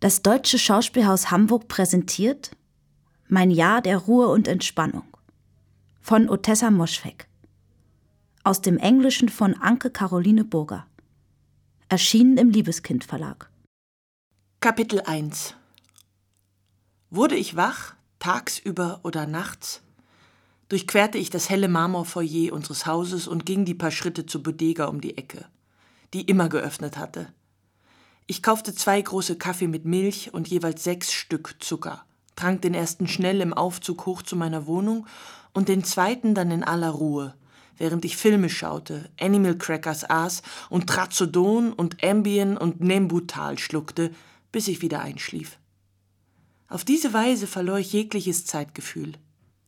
[0.00, 2.50] Das Deutsche Schauspielhaus Hamburg präsentiert
[3.28, 5.04] Mein Jahr der Ruhe und Entspannung
[6.02, 7.26] von Otessa Moschweg.
[8.44, 10.86] Aus dem Englischen von Anke Caroline Burger.
[11.88, 13.48] Erschienen im Liebeskind Verlag.
[14.60, 15.54] Kapitel 1
[17.08, 19.80] Wurde ich wach, tagsüber oder nachts,
[20.68, 25.00] durchquerte ich das helle Marmorfoyer unseres Hauses und ging die paar Schritte zur Bodega um
[25.00, 25.46] die Ecke,
[26.12, 27.32] die immer geöffnet hatte.
[28.28, 33.06] Ich kaufte zwei große Kaffee mit Milch und jeweils sechs Stück Zucker, trank den ersten
[33.06, 35.06] schnell im Aufzug hoch zu meiner Wohnung
[35.54, 37.36] und den zweiten dann in aller Ruhe,
[37.76, 44.10] während ich Filme schaute, Animal Crackers aß und Trazodon und Ambien und Nembutal schluckte,
[44.50, 45.58] bis ich wieder einschlief.
[46.68, 49.12] Auf diese Weise verlor ich jegliches Zeitgefühl.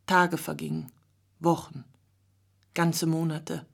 [0.07, 0.91] Tage vergingen,
[1.39, 1.85] Wochen,
[2.75, 3.68] ganze Monate.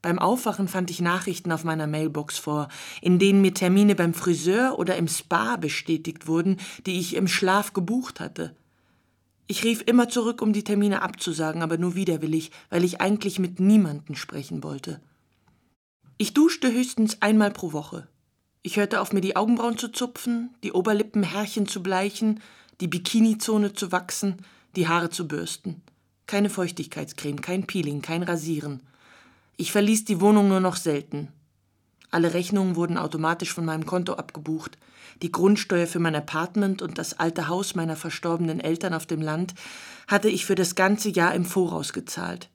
[0.00, 2.68] Beim Aufwachen fand ich Nachrichten auf meiner Mailbox vor,
[3.02, 7.72] in denen mir Termine beim Friseur oder im Spa bestätigt wurden, die ich im Schlaf
[7.72, 8.54] gebucht hatte.
[9.48, 13.58] Ich rief immer zurück, um die Termine abzusagen, aber nur widerwillig, weil ich eigentlich mit
[13.60, 15.00] niemanden sprechen wollte.
[16.18, 18.06] Ich duschte höchstens einmal pro Woche.
[18.62, 22.40] Ich hörte auf, mir die Augenbrauen zu zupfen, die Oberlippenhärchen zu bleichen,
[22.80, 24.36] die Bikinizone zu wachsen,
[24.76, 25.80] die Haare zu bürsten.
[26.26, 28.82] Keine Feuchtigkeitscreme, kein Peeling, kein Rasieren.
[29.60, 31.32] Ich verließ die Wohnung nur noch selten.
[32.12, 34.78] Alle Rechnungen wurden automatisch von meinem Konto abgebucht.
[35.20, 39.54] Die Grundsteuer für mein Apartment und das alte Haus meiner verstorbenen Eltern auf dem Land
[40.06, 42.50] hatte ich für das ganze Jahr im Voraus gezahlt.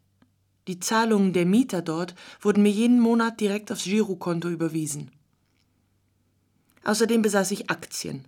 [0.70, 5.12] Die Zahlungen der Mieter dort wurden mir jeden Monat direkt aufs Girokonto überwiesen.
[6.86, 8.24] Außerdem besaß ich Aktien.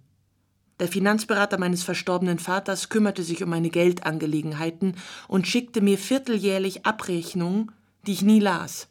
[0.81, 4.97] Der Finanzberater meines verstorbenen Vaters kümmerte sich um meine Geldangelegenheiten
[5.29, 7.71] und schickte mir vierteljährlich Abrechnungen
[8.07, 8.87] die ich nie las.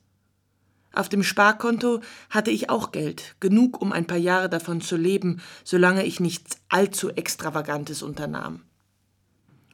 [0.92, 5.40] Auf dem Sparkonto hatte ich auch Geld, genug, um ein paar Jahre davon zu leben,
[5.64, 8.62] solange ich nichts allzu Extravagantes unternahm.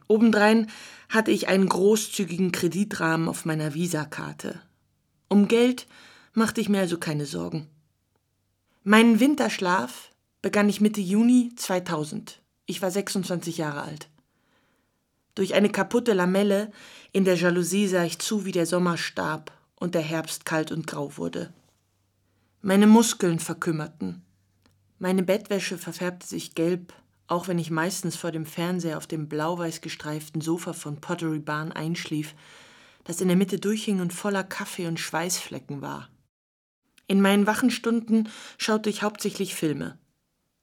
[0.07, 0.67] Obendrein
[1.09, 4.59] hatte ich einen großzügigen Kreditrahmen auf meiner Visakarte.
[5.29, 5.87] Um Geld
[6.33, 7.67] machte ich mir also keine Sorgen.
[8.83, 12.41] Meinen Winterschlaf begann ich Mitte Juni 2000.
[12.65, 14.09] Ich war 26 Jahre alt.
[15.35, 16.71] Durch eine kaputte Lamelle
[17.11, 20.87] in der Jalousie sah ich zu, wie der Sommer starb und der Herbst kalt und
[20.87, 21.53] grau wurde.
[22.61, 24.21] Meine Muskeln verkümmerten.
[24.99, 26.93] Meine Bettwäsche verfärbte sich gelb,
[27.27, 31.71] auch wenn ich meistens vor dem Fernseher auf dem blau-weiß gestreiften Sofa von Pottery Barn
[31.71, 32.35] einschlief,
[33.05, 36.09] das in der Mitte durchhing und voller Kaffee und Schweißflecken war.
[37.07, 39.97] In meinen wachen Stunden schaute ich hauptsächlich Filme.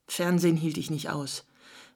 [0.07, 1.45] Fernsehen hielt ich nicht aus.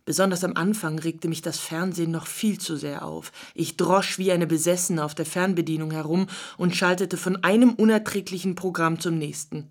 [0.04, 3.30] Besonders am Anfang regte mich das Fernsehen noch viel zu sehr auf.
[3.54, 6.26] Ich drosch wie eine Besessene auf der Fernbedienung herum
[6.58, 9.70] und schaltete von einem unerträglichen Programm zum nächsten.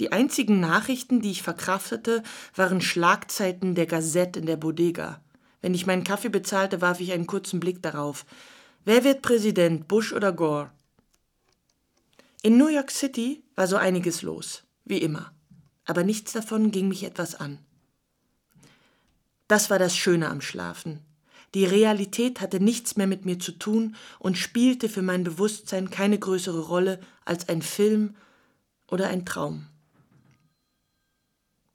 [0.00, 2.22] Die einzigen Nachrichten, die ich verkraftete,
[2.54, 5.20] waren Schlagzeiten der Gazette in der Bodega.
[5.60, 8.24] Wenn ich meinen Kaffee bezahlte, warf ich einen kurzen Blick darauf.
[8.84, 10.70] Wer wird Präsident, Bush oder Gore?
[12.42, 15.32] In New York City war so einiges los, wie immer.
[15.84, 17.58] Aber nichts davon ging mich etwas an.
[19.48, 21.00] Das war das Schöne am Schlafen.
[21.54, 26.18] Die Realität hatte nichts mehr mit mir zu tun und spielte für mein Bewusstsein keine
[26.18, 28.14] größere Rolle als ein Film
[28.90, 29.66] oder ein Traum.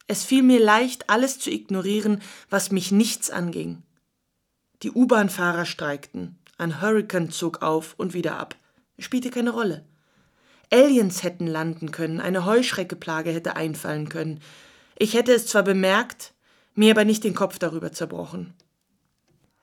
[0.06, 3.82] Es fiel mir leicht, alles zu ignorieren, was mich nichts anging.
[4.84, 8.56] Die U-Bahn-Fahrer streikten, ein Hurrikan zog auf und wieder ab.
[9.00, 9.86] Spielte keine Rolle.
[10.72, 14.40] Aliens hätten landen können, eine Heuschreckeplage hätte einfallen können.
[15.00, 16.33] Ich hätte es zwar bemerkt,
[16.76, 18.54] mir aber nicht den Kopf darüber zerbrochen.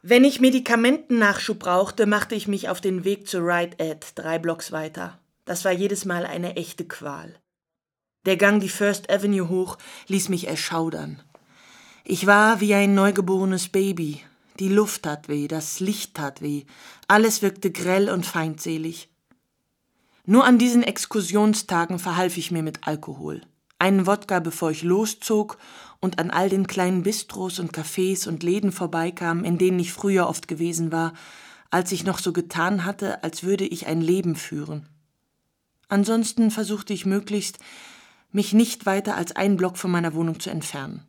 [0.02, 4.72] Wenn ich Medikamentennachschub brauchte, machte ich mich auf den Weg zu Right Ed, drei Blocks
[4.72, 5.18] weiter.
[5.44, 7.34] Das war jedes Mal eine echte Qual.
[8.24, 9.76] Der Gang die First Avenue hoch
[10.08, 11.22] ließ mich erschaudern.
[12.04, 14.22] Ich war wie ein neugeborenes Baby.
[14.58, 16.64] Die Luft tat weh, das Licht tat weh,
[17.08, 19.08] alles wirkte grell und feindselig.
[20.26, 23.42] Nur an diesen Exkursionstagen verhalf ich mir mit Alkohol.
[23.78, 25.56] Einen Wodka, bevor ich loszog
[26.00, 30.28] und an all den kleinen Bistros und Cafés und Läden vorbeikam, in denen ich früher
[30.28, 31.12] oft gewesen war,
[31.70, 34.88] als ich noch so getan hatte, als würde ich ein Leben führen.
[35.88, 37.58] Ansonsten versuchte ich möglichst,
[38.32, 41.04] mich nicht weiter als einen Block von meiner Wohnung zu entfernen.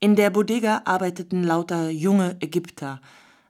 [0.00, 3.00] In der Bodega arbeiteten lauter junge Ägypter.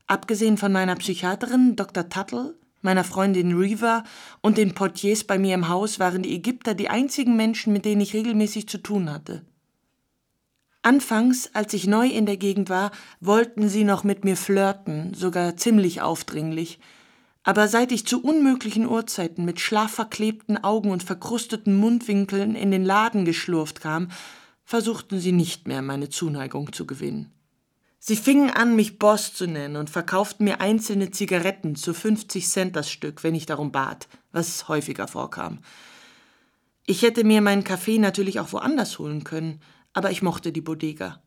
[0.06, 2.08] Abgesehen von meiner Psychiaterin Dr.
[2.08, 4.04] Tuttle, meiner Freundin Reva
[4.40, 8.02] und den Portiers bei mir im Haus waren die Ägypter die einzigen Menschen, mit denen
[8.02, 9.44] ich regelmäßig zu tun hatte.
[10.84, 15.56] Anfangs, als ich neu in der Gegend war, wollten sie noch mit mir flirten, sogar
[15.56, 16.78] ziemlich aufdringlich.
[17.42, 23.24] Aber seit ich zu unmöglichen Uhrzeiten mit schlafverklebten Augen und verkrusteten Mundwinkeln in den Laden
[23.24, 24.10] geschlurft kam,
[24.66, 27.32] versuchten sie nicht mehr, meine Zuneigung zu gewinnen.
[27.98, 32.76] Sie fingen an, mich Boss zu nennen und verkauften mir einzelne Zigaretten zu 50 Cent
[32.76, 35.60] das Stück, wenn ich darum bat, was häufiger vorkam.
[36.84, 39.62] Ich hätte mir meinen Kaffee natürlich auch woanders holen können,
[39.94, 41.22] aber ich mochte die Bodega.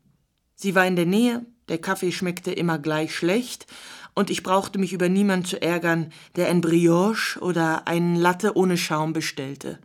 [0.54, 3.66] Sie war in der Nähe, der Kaffee schmeckte immer gleich schlecht,
[4.14, 8.76] und ich brauchte mich über niemand zu ärgern, der ein Brioche oder einen Latte ohne
[8.76, 9.78] Schaum bestellte.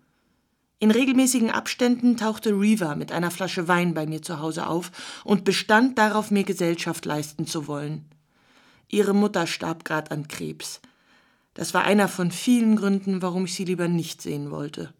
[0.79, 4.91] In regelmäßigen Abständen tauchte Reva mit einer Flasche Wein bei mir zu Hause auf
[5.23, 8.05] und bestand darauf, mir Gesellschaft leisten zu wollen.
[8.89, 10.81] Ihre Mutter starb grad an Krebs.
[11.53, 14.93] Das war einer von vielen Gründen, warum ich sie lieber nicht sehen wollte.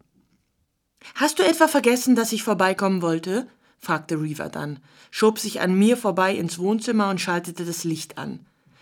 [1.16, 3.46] Hast du etwa vergessen, dass ich vorbeikommen wollte?
[3.84, 8.40] Fragte Reva dann, schob sich an mir vorbei ins Wohnzimmer und schaltete das Licht an.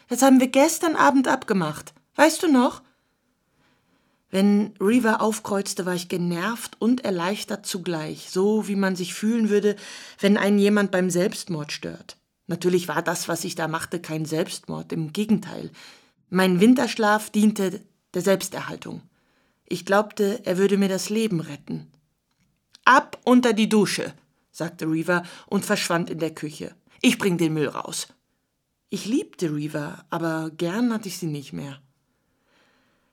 [0.09, 1.93] Das haben wir gestern Abend abgemacht.
[2.17, 2.83] Weißt du noch?
[4.31, 9.77] Wenn Reva aufkreuzte, war ich genervt und erleichtert zugleich, so wie man sich fühlen würde,
[10.21, 12.17] wenn einen jemand beim Selbstmord stört.
[12.47, 15.71] Natürlich war das, was ich da machte, kein Selbstmord, im Gegenteil.
[16.31, 17.81] Mein Winterschlaf diente
[18.15, 19.03] der Selbsterhaltung.
[19.67, 21.91] Ich glaubte, er würde mir das Leben retten.
[22.85, 24.13] Ab unter die Dusche,
[24.63, 26.77] sagte Reaver und verschwand in der Küche.
[27.01, 28.07] Ich bring den Müll raus.
[28.91, 31.81] Ich liebte Reaver, aber gern hatte ich sie nicht mehr.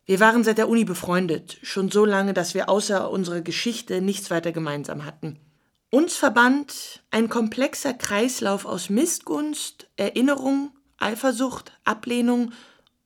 [0.05, 4.29] Wir waren seit der Uni befreundet, schon so lange, dass wir außer unserer Geschichte nichts
[4.29, 5.39] weiter gemeinsam hatten.
[5.89, 12.51] Uns verband ein komplexer Kreislauf aus Missgunst, Erinnerung, Eifersucht, Ablehnung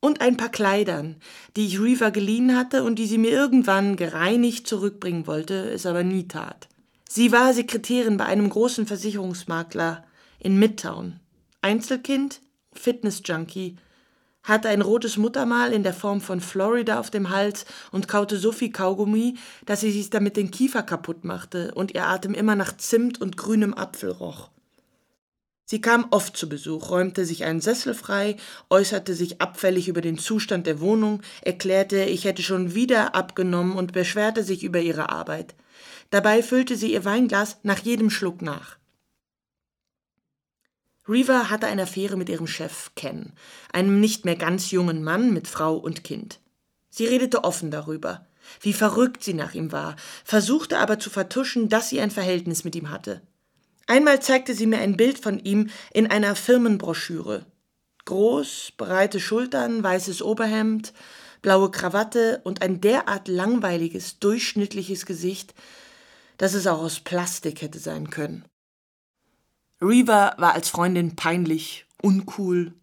[0.01, 1.16] und ein paar Kleidern,
[1.56, 6.04] die ich Reaver geliehen hatte und die sie mir irgendwann gereinigt zurückbringen wollte, es aber
[6.04, 6.68] nie tat.
[7.15, 10.04] Sie war Sekretärin bei einem großen Versicherungsmakler
[10.39, 11.19] in Midtown.
[11.62, 12.42] Einzelkind,
[12.74, 13.77] Fitness-Junkie,
[14.42, 18.51] hatte ein rotes Muttermal in der Form von Florida auf dem Hals und kaute so
[18.51, 19.36] viel Kaugummi,
[19.68, 23.38] dass sie sich damit den Kiefer kaputt machte und ihr Atem immer nach Zimt und
[23.38, 24.50] grünem Apfel roch.
[25.65, 28.38] Sie kam oft zu Besuch, räumte sich einen Sessel frei,
[28.71, 33.94] äußerte sich abfällig über den Zustand der Wohnung, erklärte, ich hätte schon wieder abgenommen und
[33.94, 35.54] beschwerte sich über ihre Arbeit.
[36.13, 38.77] Dabei füllte sie ihr Weinglas nach jedem Schluck nach.
[41.10, 43.33] Reva hatte eine Affäre mit ihrem Chef Ken,
[43.71, 46.39] einem nicht mehr ganz jungen Mann mit Frau und Kind.
[46.92, 48.27] Sie redete offen darüber,
[48.62, 52.75] wie verrückt sie nach ihm war, versuchte aber zu vertuschen, dass sie ein Verhältnis mit
[52.75, 53.24] ihm hatte.
[53.88, 57.44] Einmal zeigte sie mir ein Bild von ihm in einer Firmenbroschüre.
[58.06, 60.94] Groß, breite Schultern, weißes Oberhemd,
[61.42, 65.56] blaue Krawatte und ein derart langweiliges, durchschnittliches Gesicht,
[66.44, 68.44] dass es auch aus Plastik hätte sein können.
[69.81, 72.74] Reva war als Freundin peinlich, uncool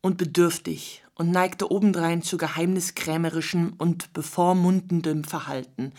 [0.00, 5.92] und bedürftig und neigte obendrein zu geheimniskrämerischem und bevormundendem Verhalten,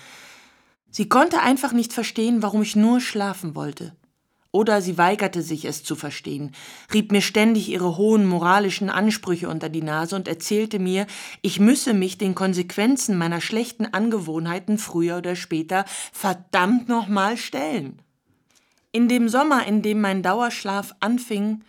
[0.89, 3.95] Sie konnte einfach nicht verstehen, warum ich nur schlafen wollte.
[4.51, 6.51] Oder sie weigerte sich, es zu verstehen,
[6.93, 11.05] rieb mir ständig ihre hohen moralischen Ansprüche unter die Nase und erzählte mir,
[11.41, 18.01] ich müsse mich den Konsequenzen meiner schlechten Angewohnheiten früher oder später verdammt nochmal stellen.
[18.91, 21.61] In dem Sommer, in dem mein Dauerschlaf anfing,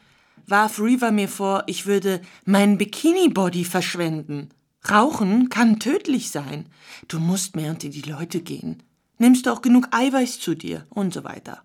[0.46, 4.50] warf Reaver mir vor, ich würde mein Bikini-Body verschwenden.
[4.88, 6.66] Rauchen kann tödlich sein.
[7.08, 8.82] Du musst mehr unter die Leute gehen.
[9.18, 10.86] Nimmst du auch genug Eiweiß zu dir?
[10.88, 11.64] Und so weiter.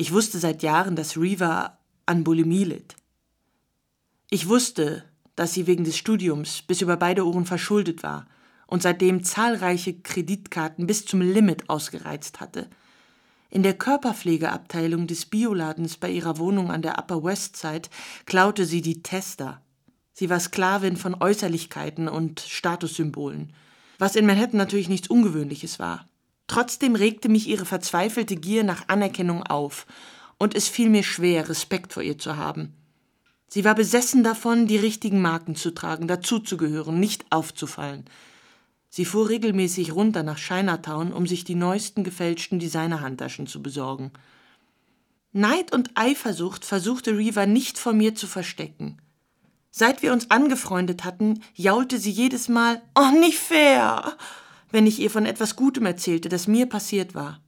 [0.00, 1.76] Ich wusste seit Jahren, dass Reva
[2.06, 2.94] an Bulimie litt.
[4.30, 5.02] Ich wusste,
[5.34, 8.28] dass sie wegen des Studiums bis über beide Ohren verschuldet war
[8.68, 12.70] und seitdem zahlreiche Kreditkarten bis zum Limit ausgereizt hatte.
[13.50, 17.88] In der Körperpflegeabteilung des Bioladens bei ihrer Wohnung an der Upper West Side
[18.24, 19.60] klaute sie die Tester.
[20.12, 23.52] Sie war Sklavin von Äußerlichkeiten und Statussymbolen
[23.98, 26.07] was in Manhattan natürlich nichts Ungewöhnliches war.
[26.48, 29.86] Trotzdem regte mich ihre verzweifelte Gier nach Anerkennung auf,
[30.38, 32.74] und es fiel mir schwer, Respekt vor ihr zu haben.
[33.48, 38.04] Sie war besessen davon, die richtigen Marken zu tragen, dazuzugehören, nicht aufzufallen.
[38.90, 44.12] Sie fuhr regelmäßig runter nach Chinatown, um sich die neuesten gefälschten Designerhandtaschen zu besorgen.
[45.32, 48.98] Neid und Eifersucht versuchte Reva nicht vor mir zu verstecken.
[49.70, 54.16] Seit wir uns angefreundet hatten, jaulte sie jedes Mal, oh, nicht fair,
[54.70, 57.40] wenn ich ihr von etwas Gutem erzählte, das mir passiert war.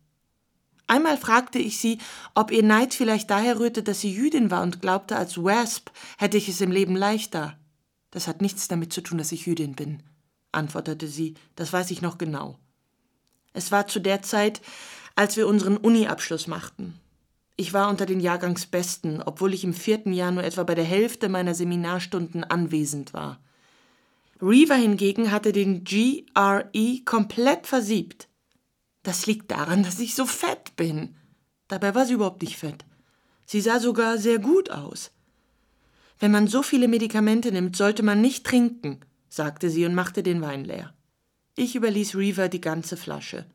[0.86, 1.98] Einmal fragte ich sie,
[2.34, 6.36] ob ihr Neid vielleicht daher rührte, dass sie Jüdin war und glaubte, als Wasp hätte
[6.36, 7.56] ich es im Leben leichter.
[8.10, 10.02] Das hat nichts damit zu tun, dass ich Jüdin bin,
[10.50, 12.58] antwortete sie, das weiß ich noch genau.
[13.52, 14.60] Es war zu der Zeit,
[15.14, 16.98] als wir unseren Uni-Abschluss machten.
[17.56, 21.28] Ich war unter den Jahrgangsbesten, obwohl ich im vierten Jahr nur etwa bei der Hälfte
[21.28, 23.38] meiner Seminarstunden anwesend war.
[24.42, 28.28] Reaver hingegen hatte den GRE komplett versiebt.
[29.02, 31.14] Das liegt daran, dass ich so fett bin,
[31.70, 32.84] Dabei war sie überhaupt nicht fett.
[33.46, 35.12] Sie sah sogar sehr gut aus.
[36.18, 40.42] Wenn man so viele Medikamente nimmt, sollte man nicht trinken, sagte sie und machte den
[40.42, 40.92] Wein leer.
[41.54, 43.46] Ich überließ Reaver die ganze Flasche.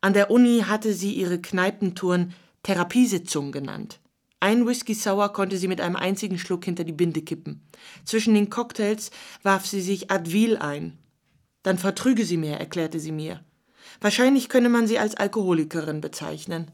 [0.00, 3.98] An der Uni hatte sie ihre Kneipentouren Therapiesitzung genannt.
[4.44, 7.62] Ein Whisky Sour konnte sie mit einem einzigen Schluck hinter die Binde kippen.
[8.04, 9.10] Zwischen den Cocktails
[9.42, 10.98] warf sie sich Advil ein.
[11.62, 13.42] Dann vertrüge sie mehr, erklärte sie mir.
[14.02, 16.70] Wahrscheinlich könne man sie als Alkoholikerin bezeichnen.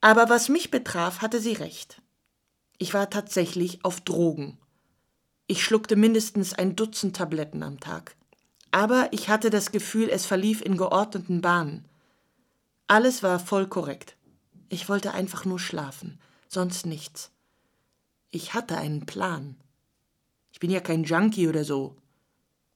[0.00, 2.02] Aber was mich betraf, hatte sie recht.
[2.78, 4.58] Ich war tatsächlich auf Drogen.
[5.46, 8.16] Ich schluckte mindestens ein Dutzend Tabletten am Tag.
[8.72, 11.84] Aber ich hatte das Gefühl, es verlief in geordneten Bahnen.
[12.88, 14.16] Alles war voll korrekt.
[14.68, 17.30] Ich wollte einfach nur schlafen sonst nichts.
[18.30, 19.56] Ich hatte einen Plan.
[20.52, 21.96] Ich bin ja kein Junkie oder so.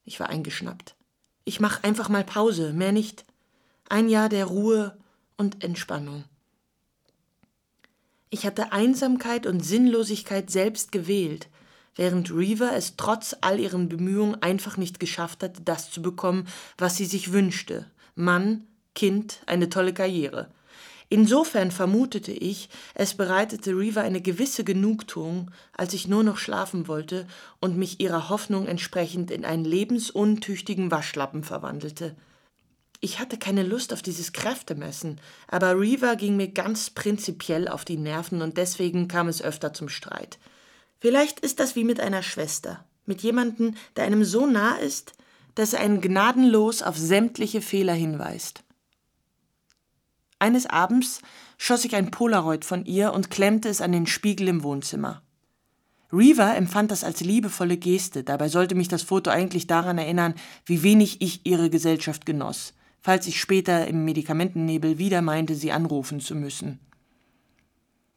[0.05, 0.95] Ich war eingeschnappt.
[1.45, 3.25] Ich mach einfach mal Pause, mehr nicht.
[3.89, 4.97] Ein Jahr der Ruhe
[5.37, 6.25] und Entspannung.
[8.29, 11.49] Ich hatte Einsamkeit und Sinnlosigkeit selbst gewählt,
[11.97, 16.47] während Reaver es trotz all ihren Bemühungen einfach nicht geschafft hatte, das zu bekommen,
[16.79, 17.91] was sie sich wünschte.
[18.15, 20.53] Mann, Kind, eine tolle Karriere.
[21.13, 27.27] Insofern vermutete ich, es bereitete Reaver eine gewisse Genugtuung, als ich nur noch schlafen wollte
[27.59, 32.15] und mich ihrer Hoffnung entsprechend in einen lebensuntüchtigen Waschlappen verwandelte.
[33.01, 37.97] Ich hatte keine Lust auf dieses Kräftemessen, aber Reaver ging mir ganz prinzipiell auf die
[37.97, 40.39] Nerven und deswegen kam es öfter zum Streit.
[41.01, 45.15] Vielleicht ist das wie mit einer Schwester, mit jemandem, der einem so nah ist,
[45.57, 48.63] dass er einen gnadenlos auf sämtliche Fehler hinweist.
[50.41, 51.21] Eines Abends
[51.59, 55.23] schoss ich ein Polaroid von ihr und klemmte es an den Spiegel im Wohnzimmer.
[56.11, 60.83] Reaver empfand das als liebevolle Geste, dabei sollte mich das Foto eigentlich daran erinnern, wie
[60.83, 66.35] wenig ich ihre Gesellschaft genoss, falls ich später im Medikamentennebel wieder meinte, sie anrufen zu
[66.35, 66.81] müssen.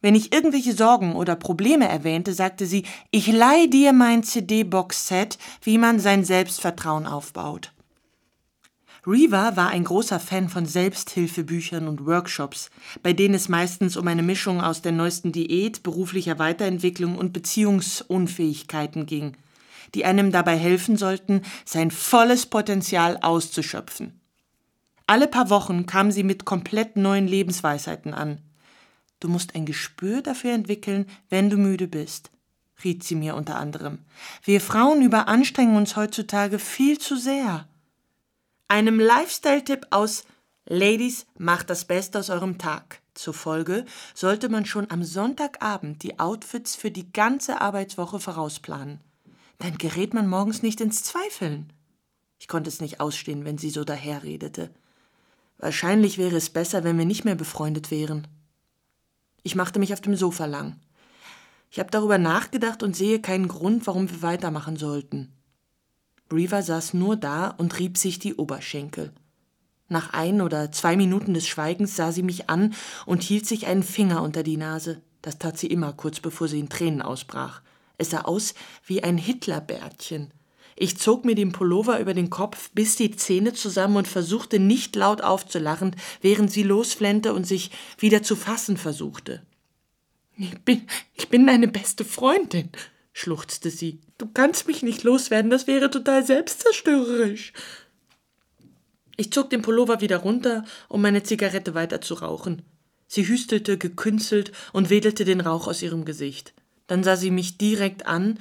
[0.00, 5.76] Wenn ich irgendwelche Sorgen oder Probleme erwähnte, sagte sie, ich leih dir mein CD-Box-Set, wie
[5.76, 7.73] man sein Selbstvertrauen aufbaut.
[9.06, 12.70] Reaver war ein großer Fan von Selbsthilfebüchern und Workshops,
[13.02, 19.04] bei denen es meistens um eine Mischung aus der neuesten Diät, beruflicher Weiterentwicklung und Beziehungsunfähigkeiten
[19.04, 19.36] ging,
[19.94, 24.18] die einem dabei helfen sollten, sein volles Potenzial auszuschöpfen.
[25.06, 28.38] Alle paar Wochen kam sie mit komplett neuen Lebensweisheiten an.
[29.20, 32.30] Du musst ein Gespür dafür entwickeln, wenn du müde bist,
[32.82, 33.98] riet sie mir unter anderem.
[34.42, 37.68] Wir Frauen überanstrengen uns heutzutage viel zu sehr
[38.68, 40.24] einem Lifestyle-Tipp aus
[40.66, 43.00] Ladies, macht das Beste aus eurem Tag.
[43.12, 49.00] Zufolge sollte man schon am Sonntagabend die Outfits für die ganze Arbeitswoche vorausplanen.
[49.58, 51.72] Dann gerät man morgens nicht ins Zweifeln.
[52.38, 54.70] Ich konnte es nicht ausstehen, wenn sie so daherredete.
[55.58, 58.26] Wahrscheinlich wäre es besser, wenn wir nicht mehr befreundet wären.
[59.42, 60.80] Ich machte mich auf dem Sofa lang.
[61.70, 65.32] Ich habe darüber nachgedacht und sehe keinen Grund, warum wir weitermachen sollten.
[66.32, 69.12] Reaver saß nur da und rieb sich die Oberschenkel.
[69.88, 72.74] Nach ein oder zwei Minuten des Schweigens sah sie mich an
[73.06, 75.02] und hielt sich einen Finger unter die Nase.
[75.22, 77.60] Das tat sie immer, kurz bevor sie in Tränen ausbrach.
[77.98, 78.54] Es sah aus
[78.86, 80.32] wie ein Hitlerbärtchen.
[80.76, 84.96] Ich zog mir den Pullover über den Kopf, biss die Zähne zusammen und versuchte nicht
[84.96, 89.42] laut aufzulachen, während sie losflennte und sich wieder zu fassen versuchte.
[90.36, 90.82] Ich bin,
[91.14, 92.70] ich bin deine beste Freundin,
[93.12, 94.00] schluchzte sie.
[94.18, 97.52] Du kannst mich nicht loswerden, das wäre total selbstzerstörerisch.
[99.16, 102.62] Ich zog den Pullover wieder runter, um meine Zigarette weiter zu rauchen.
[103.06, 106.52] Sie hüstelte gekünstelt und wedelte den Rauch aus ihrem Gesicht.
[106.86, 108.38] Dann sah sie mich direkt an,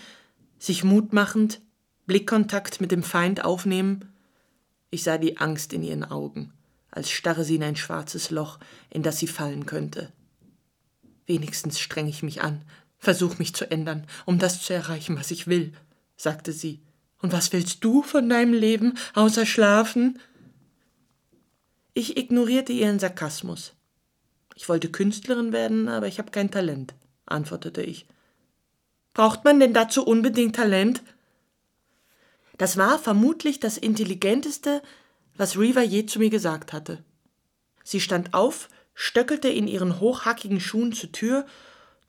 [0.58, 1.62] sich mutmachend,
[2.06, 4.12] Blickkontakt mit dem Feind aufnehmen.
[4.90, 6.54] Ich sah die Angst in ihren Augen,
[6.92, 10.12] als starre sie in ein schwarzes Loch, in das sie fallen könnte.
[11.26, 12.64] Wenigstens streng ich mich an,
[13.04, 15.74] Versuch mich zu ändern, um das zu erreichen, was ich will,
[16.16, 16.80] sagte sie.
[17.22, 20.20] Und was willst du von deinem Leben, außer schlafen?
[21.94, 23.74] Ich ignorierte ihren Sarkasmus.
[24.56, 26.94] Ich wollte Künstlerin werden, aber ich habe kein Talent,
[27.26, 28.06] antwortete ich.
[29.14, 31.04] Braucht man denn dazu unbedingt Talent?
[32.58, 34.82] Das war vermutlich das Intelligenteste,
[35.36, 37.04] was Reaver je zu mir gesagt hatte.
[37.84, 41.46] Sie stand auf, stöckelte in ihren hochhackigen Schuhen zur Tür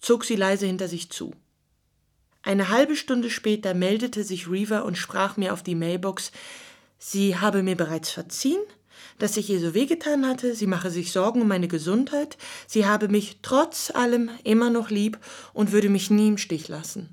[0.04, 1.32] zog sie leise hinter sich zu.
[2.42, 6.30] Eine halbe Stunde später meldete sich Reaver und sprach mir auf die Mailbox,
[6.98, 8.60] sie habe mir bereits verziehen,
[9.18, 13.08] dass ich ihr so wehgetan hatte, sie mache sich Sorgen um meine Gesundheit, sie habe
[13.08, 15.18] mich trotz allem immer noch lieb
[15.54, 17.08] und würde mich nie im Stich lassen.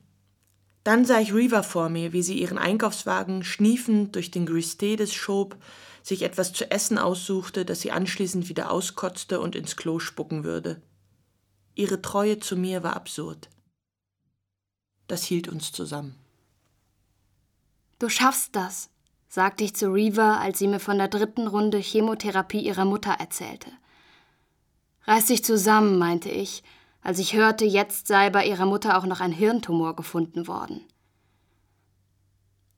[0.83, 5.55] Dann sah ich Reaver vor mir, wie sie ihren Einkaufswagen schniefend durch den Gristedes schob,
[6.03, 10.81] sich etwas zu essen aussuchte, das sie anschließend wieder auskotzte und ins Klo spucken würde.
[11.75, 13.49] Ihre Treue zu mir war absurd.
[15.07, 16.15] Das hielt uns zusammen.
[17.99, 18.89] Du schaffst das,
[19.27, 23.71] sagte ich zu Reaver, als sie mir von der dritten Runde Chemotherapie ihrer Mutter erzählte.
[25.05, 26.63] Reiß dich zusammen, meinte ich,
[27.01, 30.81] als ich hörte, jetzt sei bei ihrer Mutter auch noch ein Hirntumor gefunden worden.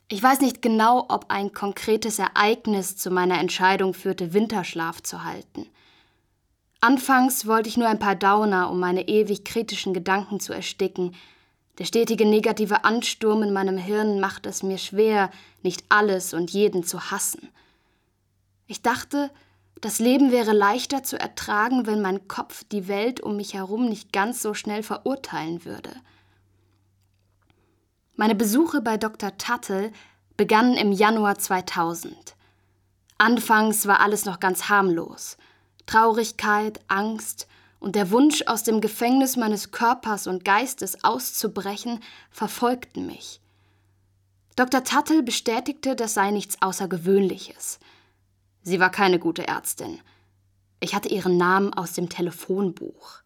[0.08, 5.68] Ich weiß nicht genau, ob ein konkretes Ereignis zu meiner Entscheidung führte, Winterschlaf zu halten.
[6.84, 11.16] Anfangs wollte ich nur ein paar Downer, um meine ewig kritischen Gedanken zu ersticken.
[11.78, 16.84] Der stetige negative Ansturm in meinem Hirn macht es mir schwer, nicht alles und jeden
[16.84, 17.48] zu hassen.
[18.68, 19.32] Ich dachte,
[19.80, 24.12] das Leben wäre leichter zu ertragen, wenn mein Kopf die Welt um mich herum nicht
[24.12, 25.92] ganz so schnell verurteilen würde.
[28.18, 29.38] Meine Besuche bei Dr.
[29.38, 29.94] Tuttle
[30.36, 32.36] begannen im Januar 2000.
[33.18, 35.38] Anfangs war alles noch ganz harmlos.
[35.86, 37.48] Traurigkeit, Angst
[37.80, 42.00] und der Wunsch, aus dem Gefängnis meines Körpers und Geistes auszubrechen,
[42.30, 43.42] verfolgten mich.
[44.56, 44.84] Dr.
[44.84, 47.80] Tuttle bestätigte, das sei nichts Außergewöhnliches.
[48.62, 50.00] Sie war keine gute Ärztin.
[50.80, 53.23] Ich hatte ihren Namen aus dem Telefonbuch.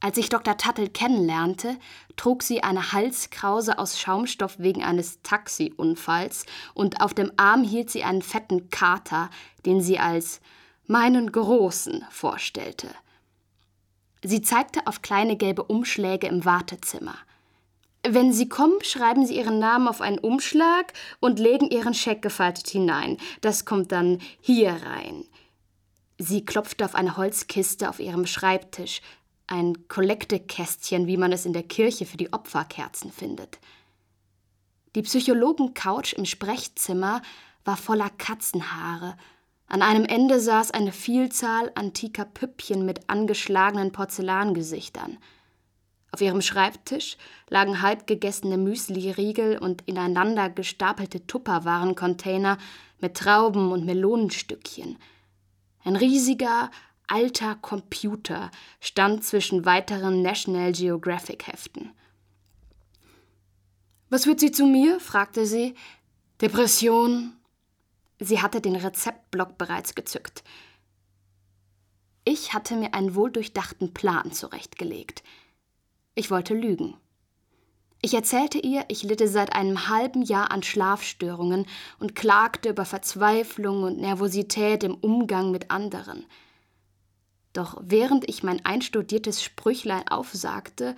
[0.00, 0.56] Als ich Dr.
[0.56, 1.76] Tuttle kennenlernte,
[2.16, 8.04] trug sie eine Halskrause aus Schaumstoff wegen eines Taxiunfalls und auf dem Arm hielt sie
[8.04, 9.28] einen fetten Kater,
[9.66, 10.40] den sie als
[10.86, 12.88] meinen Großen vorstellte.
[14.22, 17.16] Sie zeigte auf kleine gelbe Umschläge im Wartezimmer.
[18.06, 22.68] Wenn Sie kommen, schreiben Sie Ihren Namen auf einen Umschlag und legen Ihren Scheck gefaltet
[22.68, 23.18] hinein.
[23.40, 25.24] Das kommt dann hier rein.
[26.16, 29.02] Sie klopfte auf eine Holzkiste auf ihrem Schreibtisch,
[29.48, 33.58] ein Kollektekästchen, wie man es in der Kirche für die Opferkerzen findet.
[34.94, 37.22] Die Psychologen-Couch im Sprechzimmer
[37.64, 39.16] war voller Katzenhaare.
[39.66, 45.18] An einem Ende saß eine Vielzahl antiker Püppchen mit angeschlagenen Porzellangesichtern.
[46.10, 47.18] Auf ihrem Schreibtisch
[47.50, 52.56] lagen halbgegessene Müsli-Riegel und ineinander gestapelte Tupperwarencontainer
[53.00, 54.98] mit Trauben und Melonenstückchen.
[55.84, 56.70] Ein riesiger,
[57.08, 61.90] alter Computer stand zwischen weiteren National Geographic Heften.
[64.10, 65.00] Was führt Sie zu mir?
[65.00, 65.74] fragte sie.
[66.40, 67.34] Depression.
[68.20, 70.44] Sie hatte den Rezeptblock bereits gezückt.
[72.24, 75.22] Ich hatte mir einen wohldurchdachten Plan zurechtgelegt.
[76.14, 76.94] Ich wollte lügen.
[78.00, 81.66] Ich erzählte ihr, ich litte seit einem halben Jahr an Schlafstörungen
[81.98, 86.24] und klagte über Verzweiflung und Nervosität im Umgang mit anderen.
[87.58, 90.94] Doch während ich mein einstudiertes Sprüchlein aufsagte,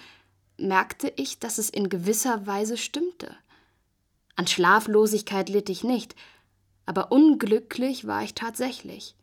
[0.58, 3.34] merkte ich, dass es in gewisser Weise stimmte.
[4.36, 6.14] An Schlaflosigkeit litt ich nicht,
[6.84, 9.14] aber unglücklich war ich tatsächlich.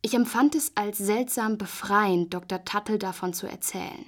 [0.00, 2.64] Ich empfand es als seltsam befreiend, Dr.
[2.64, 4.06] Tuttle davon zu erzählen.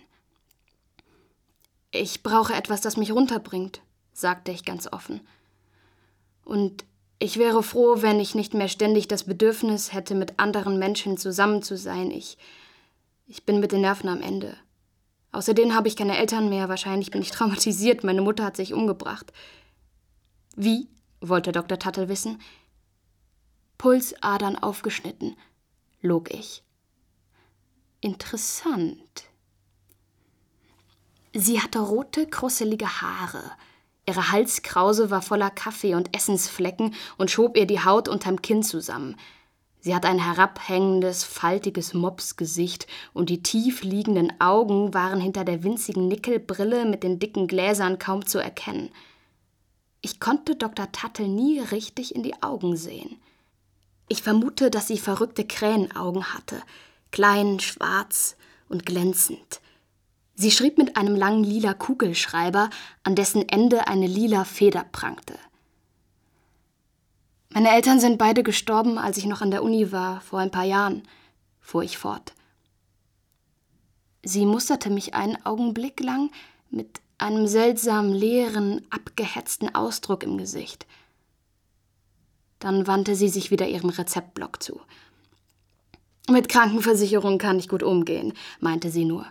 [1.91, 5.21] Ich brauche etwas, das mich runterbringt, sagte ich ganz offen.
[6.45, 6.85] Und
[7.23, 11.63] ich wäre froh, wenn ich nicht mehr ständig das Bedürfnis hätte, mit anderen Menschen zusammen
[11.63, 12.11] zu sein.
[12.11, 12.37] Ich,
[13.29, 14.57] ich bin mit den Nerven am Ende.
[15.31, 16.69] Außerdem habe ich keine Eltern mehr.
[16.69, 18.03] Wahrscheinlich bin ich traumatisiert.
[18.03, 19.33] Meine Mutter hat sich umgebracht.
[20.57, 20.89] Wie?
[21.21, 21.79] wollte Dr.
[21.79, 22.41] Tuttle wissen.
[23.79, 25.37] Pulsadern aufgeschnitten,
[26.01, 26.65] log ich.
[28.01, 29.25] Interessant.
[31.33, 33.53] Sie hatte rote, krusselige Haare,
[34.07, 39.17] Ihre Halskrause war voller Kaffee und Essensflecken und schob ihr die Haut unterm Kinn zusammen.
[39.81, 46.07] Sie hat ein herabhängendes, faltiges Mopsgesicht und die tief liegenden Augen waren hinter der winzigen
[46.07, 48.91] Nickelbrille mit den dicken Gläsern kaum zu erkennen.
[50.01, 50.91] Ich konnte Dr.
[50.93, 53.21] Tuttle nie richtig in die Augen sehen.
[54.09, 56.61] Ich vermute, dass sie verrückte Krähenaugen hatte,
[57.13, 58.37] klein, schwarz
[58.69, 59.62] und glänzend.
[60.43, 62.69] Sie schrieb mit einem langen lila Kugelschreiber,
[63.05, 65.39] an dessen Ende eine lila Feder prangte.
[67.51, 70.65] Meine Eltern sind beide gestorben, als ich noch an der Uni war, vor ein paar
[70.65, 71.07] Jahren,
[71.61, 72.33] fuhr ich fort.
[74.25, 76.33] Sie musterte mich einen Augenblick lang
[76.71, 80.89] mit einem seltsam leeren, abgehetzten Ausdruck im Gesicht.
[82.59, 84.81] Dann wandte sie sich wieder ihrem Rezeptblock zu.
[86.29, 89.25] Mit Krankenversicherung kann ich gut umgehen, meinte sie nur.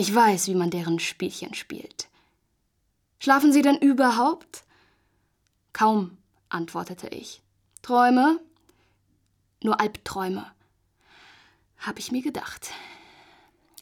[0.00, 2.08] Ich weiß, wie man deren Spielchen spielt.
[3.18, 4.64] Schlafen Sie denn überhaupt?
[5.74, 6.16] Kaum,
[6.48, 7.42] antwortete ich.
[7.82, 8.40] Träume?
[9.62, 10.50] Nur Albträume.
[11.80, 12.70] Hab ich mir gedacht.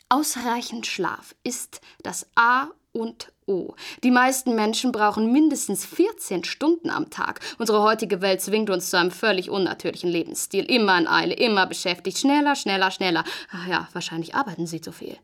[0.09, 3.77] Ausreichend Schlaf ist das A und O.
[4.03, 7.39] Die meisten Menschen brauchen mindestens 14 Stunden am Tag.
[7.59, 10.65] Unsere heutige Welt zwingt uns zu einem völlig unnatürlichen Lebensstil.
[10.65, 12.19] Immer in Eile, immer beschäftigt.
[12.19, 13.23] Schneller, schneller, schneller.
[13.53, 15.17] Ach ja, wahrscheinlich arbeiten Sie zu viel.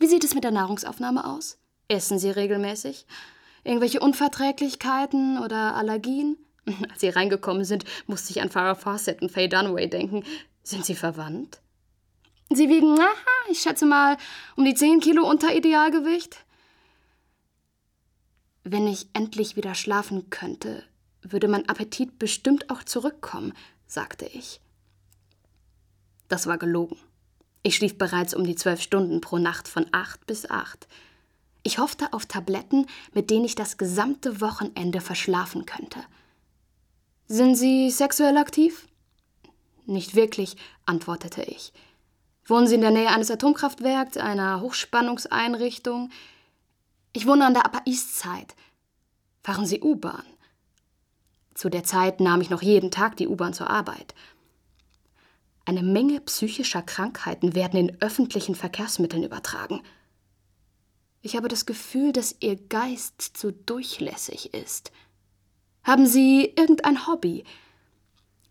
[0.00, 1.58] Wie sieht es mit der Nahrungsaufnahme aus?
[1.86, 3.06] Essen Sie regelmäßig?
[3.64, 6.38] Irgendwelche Unverträglichkeiten oder Allergien?
[6.90, 10.24] Als Sie reingekommen sind, musste ich an Farrah Fawcett und Faye Dunaway denken.
[10.62, 11.60] Sind Sie verwandt?
[12.48, 14.16] Sie wiegen, aha, ich schätze mal,
[14.56, 16.46] um die 10 Kilo unter Idealgewicht.
[18.64, 20.82] Wenn ich endlich wieder schlafen könnte,
[21.20, 23.52] würde mein Appetit bestimmt auch zurückkommen,
[23.86, 24.62] sagte ich.
[26.28, 26.96] Das war gelogen.
[27.62, 30.88] Ich schlief bereits um die zwölf Stunden pro Nacht von acht bis acht.
[31.62, 36.00] Ich hoffte auf Tabletten, mit denen ich das gesamte Wochenende verschlafen könnte.
[37.28, 38.88] Sind Sie sexuell aktiv?
[39.86, 41.72] Nicht wirklich, antwortete ich.
[42.46, 46.10] Wohnen Sie in der Nähe eines Atomkraftwerks, einer Hochspannungseinrichtung?
[47.12, 48.54] Ich wohne an der Upper East Side.
[49.42, 50.24] Fahren Sie U-Bahn?
[51.54, 54.14] Zu der Zeit nahm ich noch jeden Tag die U-Bahn zur Arbeit.
[55.70, 59.80] Eine Menge psychischer Krankheiten werden in öffentlichen Verkehrsmitteln übertragen.
[61.22, 64.90] Ich habe das Gefühl, dass Ihr Geist zu durchlässig ist.
[65.84, 67.44] Haben Sie irgendein Hobby?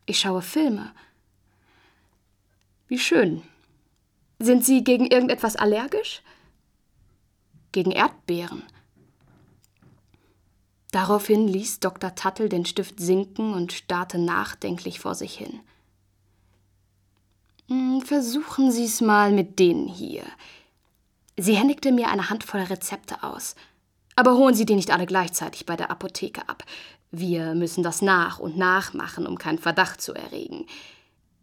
[0.05, 0.93] Ich schaue Filme.
[2.87, 3.41] Wie schön.
[4.39, 6.21] Sind Sie gegen irgendetwas allergisch?
[7.73, 8.63] Gegen Erdbeeren.
[10.93, 12.15] Daraufhin ließ Dr.
[12.15, 15.59] Tuttle den Stift sinken und starrte nachdenklich vor sich hin.
[17.69, 20.23] Hm, versuchen Sie es mal mit denen hier.
[21.37, 23.55] Sie händigte mir eine Handvoll Rezepte aus.
[24.15, 26.63] Aber holen Sie die nicht alle gleichzeitig bei der Apotheke ab.
[27.11, 30.65] Wir müssen das nach und nach machen, um keinen Verdacht zu erregen.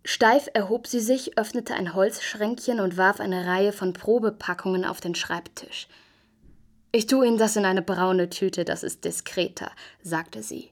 [0.04, 5.14] Steif erhob sie sich, öffnete ein Holzschränkchen und warf eine Reihe von Probepackungen auf den
[5.14, 5.88] Schreibtisch.
[6.92, 9.70] Ich tue Ihnen das in eine braune Tüte, das ist diskreter,
[10.02, 10.70] sagte sie.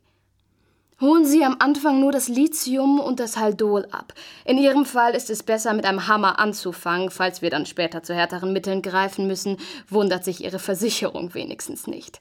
[1.04, 4.14] Holen Sie am Anfang nur das Lithium und das Haldol ab.
[4.46, 7.10] In Ihrem Fall ist es besser, mit einem Hammer anzufangen.
[7.10, 12.20] Falls wir dann später zu härteren Mitteln greifen müssen, wundert sich Ihre Versicherung wenigstens nicht.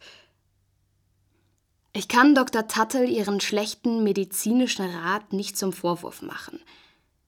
[1.93, 2.67] Ich kann Dr.
[2.67, 6.59] Tuttle ihren schlechten medizinischen Rat nicht zum Vorwurf machen.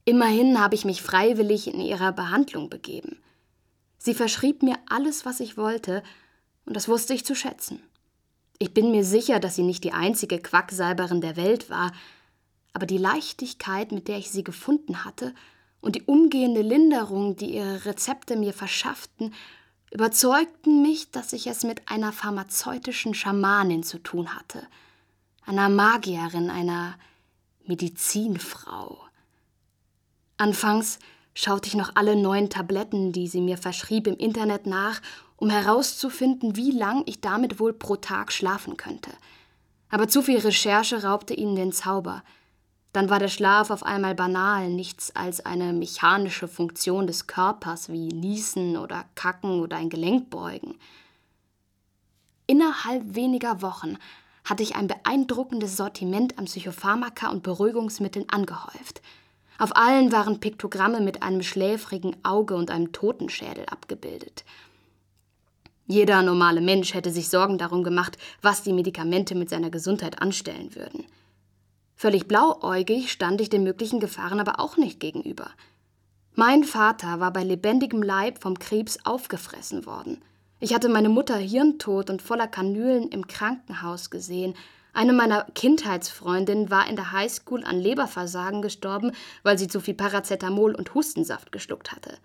[0.03, 3.17] Immerhin habe ich mich freiwillig in ihrer Behandlung begeben.
[3.97, 6.03] Sie verschrieb mir alles, was ich wollte,
[6.65, 7.81] und das wusste ich zu schätzen.
[8.57, 11.91] Ich bin mir sicher, dass sie nicht die einzige Quacksalberin der Welt war,
[12.73, 15.33] aber die Leichtigkeit, mit der ich sie gefunden hatte,
[15.81, 19.33] und die umgehende Linderung, die ihre Rezepte mir verschafften,
[19.91, 24.63] überzeugten mich, dass ich es mit einer pharmazeutischen Schamanin zu tun hatte,
[25.45, 26.95] einer Magierin, einer
[27.65, 28.99] Medizinfrau.
[30.37, 30.99] Anfangs
[31.33, 35.01] schaute ich noch alle neuen Tabletten, die sie mir verschrieb, im Internet nach
[35.37, 39.11] um herauszufinden, wie lang ich damit wohl pro Tag schlafen könnte.
[39.89, 42.23] Aber zu viel Recherche raubte ihnen den Zauber.
[42.93, 48.07] Dann war der Schlaf auf einmal banal, nichts als eine mechanische Funktion des Körpers wie
[48.07, 50.75] Niesen oder Kacken oder ein Gelenkbeugen.
[52.47, 53.97] Innerhalb weniger Wochen
[54.45, 59.01] hatte ich ein beeindruckendes Sortiment an Psychopharmaka und Beruhigungsmitteln angehäuft.
[59.57, 64.45] Auf allen waren Piktogramme mit einem schläfrigen Auge und einem Totenschädel abgebildet.
[65.87, 70.75] Jeder normale Mensch hätte sich Sorgen darum gemacht, was die Medikamente mit seiner Gesundheit anstellen
[70.75, 71.05] würden.
[71.95, 75.49] Völlig blauäugig stand ich den möglichen Gefahren aber auch nicht gegenüber.
[76.33, 80.21] Mein Vater war bei lebendigem Leib vom Krebs aufgefressen worden.
[80.59, 84.55] Ich hatte meine Mutter hirntot und voller Kanülen im Krankenhaus gesehen.
[84.91, 89.11] Eine meiner Kindheitsfreundinnen war in der Highschool an Leberversagen gestorben,
[89.43, 92.17] weil sie zu viel Paracetamol und Hustensaft geschluckt hatte.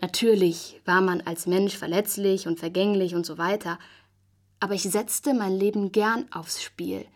[0.00, 3.78] Natürlich war man als Mensch verletzlich und vergänglich und so weiter,
[4.60, 7.06] aber ich setzte mein Leben gern aufs Spiel,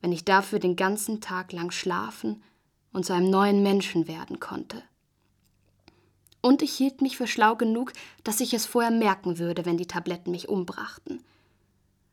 [0.00, 2.42] wenn ich dafür den ganzen Tag lang schlafen
[2.92, 4.82] und zu einem neuen Menschen werden konnte.
[6.40, 9.88] Und ich hielt mich für schlau genug, dass ich es vorher merken würde, wenn die
[9.88, 11.22] Tabletten mich umbrachten.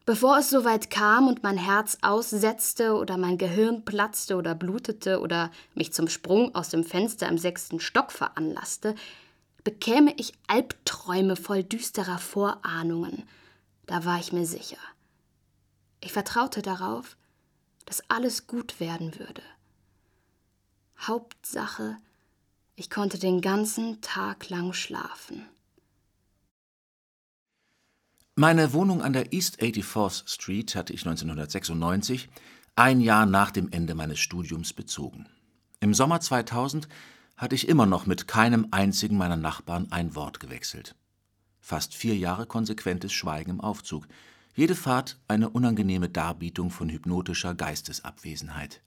[0.06, 5.50] Bevor es soweit kam und mein Herz aussetzte oder mein Gehirn platzte oder blutete oder
[5.76, 8.96] mich zum Sprung aus dem Fenster im sechsten Stock veranlasste,
[9.64, 13.24] bekäme ich Albträume voll düsterer Vorahnungen.
[13.86, 14.78] Da war ich mir sicher.
[16.02, 17.18] Ich vertraute darauf,
[17.86, 19.42] dass alles gut werden würde.
[21.00, 21.98] Hauptsache,
[22.76, 25.48] ich konnte den ganzen Tag lang schlafen.
[28.36, 32.30] Meine Wohnung an der East 84th Street hatte ich 1996,
[32.76, 35.30] ein Jahr nach dem Ende meines Studiums, bezogen.
[35.82, 36.88] Im Sommer 2000
[37.44, 40.96] hatte ich immer noch mit keinem einzigen meiner Nachbarn ein Wort gewechselt.
[41.60, 44.08] Fast vier Jahre konsequentes Schweigen im Aufzug.
[44.56, 48.82] Jede Fahrt eine unangenehme Darbietung von hypnotischer Geistesabwesenheit.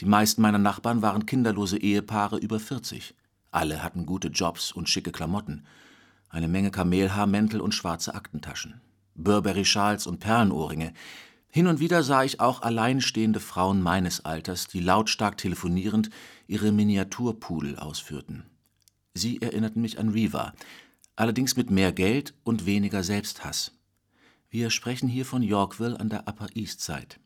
[0.00, 3.14] Die meisten meiner Nachbarn waren kinderlose Ehepaare über 40.
[3.52, 5.64] Alle hatten gute Jobs und schicke Klamotten.
[6.30, 8.80] Eine Menge Kamelhaarmäntel und schwarze Aktentaschen.
[9.14, 10.94] Burberry-Schals und Perlenohrringe.
[11.54, 16.10] Hin und wieder sah ich auch alleinstehende Frauen meines Alters, die lautstark telefonierend
[16.48, 18.42] ihre Miniaturpudel ausführten.
[19.14, 20.52] Sie erinnerten mich an Reva,
[21.14, 23.70] allerdings mit mehr Geld und weniger Selbsthass.
[24.50, 27.20] Wir sprechen hier von Yorkville an der Upper East Side.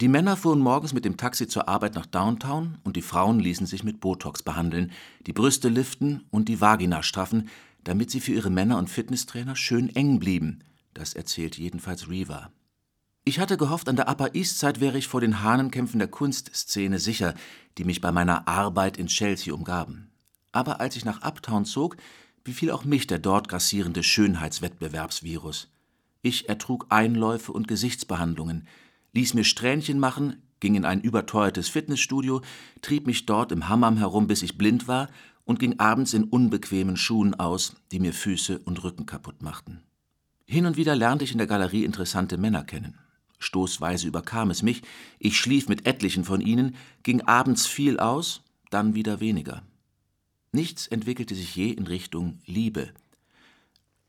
[0.00, 3.66] Die Männer fuhren morgens mit dem Taxi zur Arbeit nach Downtown und die Frauen ließen
[3.66, 4.92] sich mit Botox behandeln,
[5.26, 7.50] die Brüste liften und die Vagina straffen,
[7.84, 10.60] damit sie für ihre Männer und Fitnesstrainer schön eng blieben.
[10.94, 12.50] Das erzählt jedenfalls Reva.
[13.28, 17.00] Ich hatte gehofft, an der Upper East Side wäre ich vor den Hahnenkämpfen der Kunstszene
[17.00, 17.34] sicher,
[17.76, 20.12] die mich bei meiner Arbeit in Chelsea umgaben.
[20.52, 21.96] Aber als ich nach Uptown zog,
[22.44, 25.72] befiel auch mich der dort grassierende Schönheitswettbewerbsvirus.
[26.22, 28.68] Ich ertrug Einläufe und Gesichtsbehandlungen,
[29.12, 32.42] ließ mir Strähnchen machen, ging in ein überteuertes Fitnessstudio,
[32.80, 35.08] trieb mich dort im Hammam herum, bis ich blind war,
[35.44, 39.82] und ging abends in unbequemen Schuhen aus, die mir Füße und Rücken kaputt machten.
[40.44, 42.96] Hin und wieder lernte ich in der Galerie interessante Männer kennen.
[43.38, 44.82] Stoßweise überkam es mich,
[45.18, 49.62] ich schlief mit etlichen von ihnen, ging abends viel aus, dann wieder weniger.
[50.52, 52.92] Nichts entwickelte sich je in Richtung Liebe.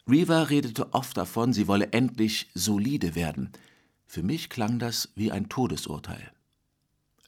[0.07, 3.51] Reva redete oft davon, sie wolle endlich solide werden.
[4.05, 6.31] Für mich klang das wie ein Todesurteil.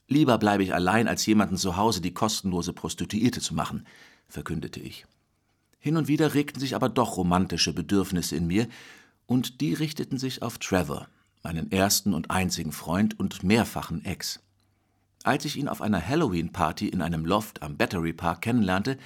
[0.08, 3.86] Lieber bleibe ich allein, als jemanden zu Hause die kostenlose Prostituierte zu machen,
[4.28, 5.06] verkündete ich.
[5.78, 8.66] Hin und wieder regten sich aber doch romantische Bedürfnisse in mir,
[9.26, 11.08] und die richteten sich auf Trevor,
[11.42, 14.40] meinen ersten und einzigen Freund und mehrfachen Ex.
[15.22, 18.98] Als ich ihn auf einer Halloween-Party in einem Loft am Battery Park kennenlernte,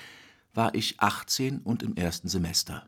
[0.52, 2.86] war ich 18 und im ersten Semester.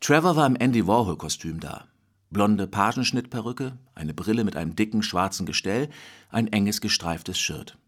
[0.00, 1.86] Trevor war im Andy Warhol-Kostüm da.
[2.30, 5.88] Blonde Pagenschnittperücke, eine Brille mit einem dicken schwarzen Gestell,
[6.28, 7.78] ein enges gestreiftes Shirt.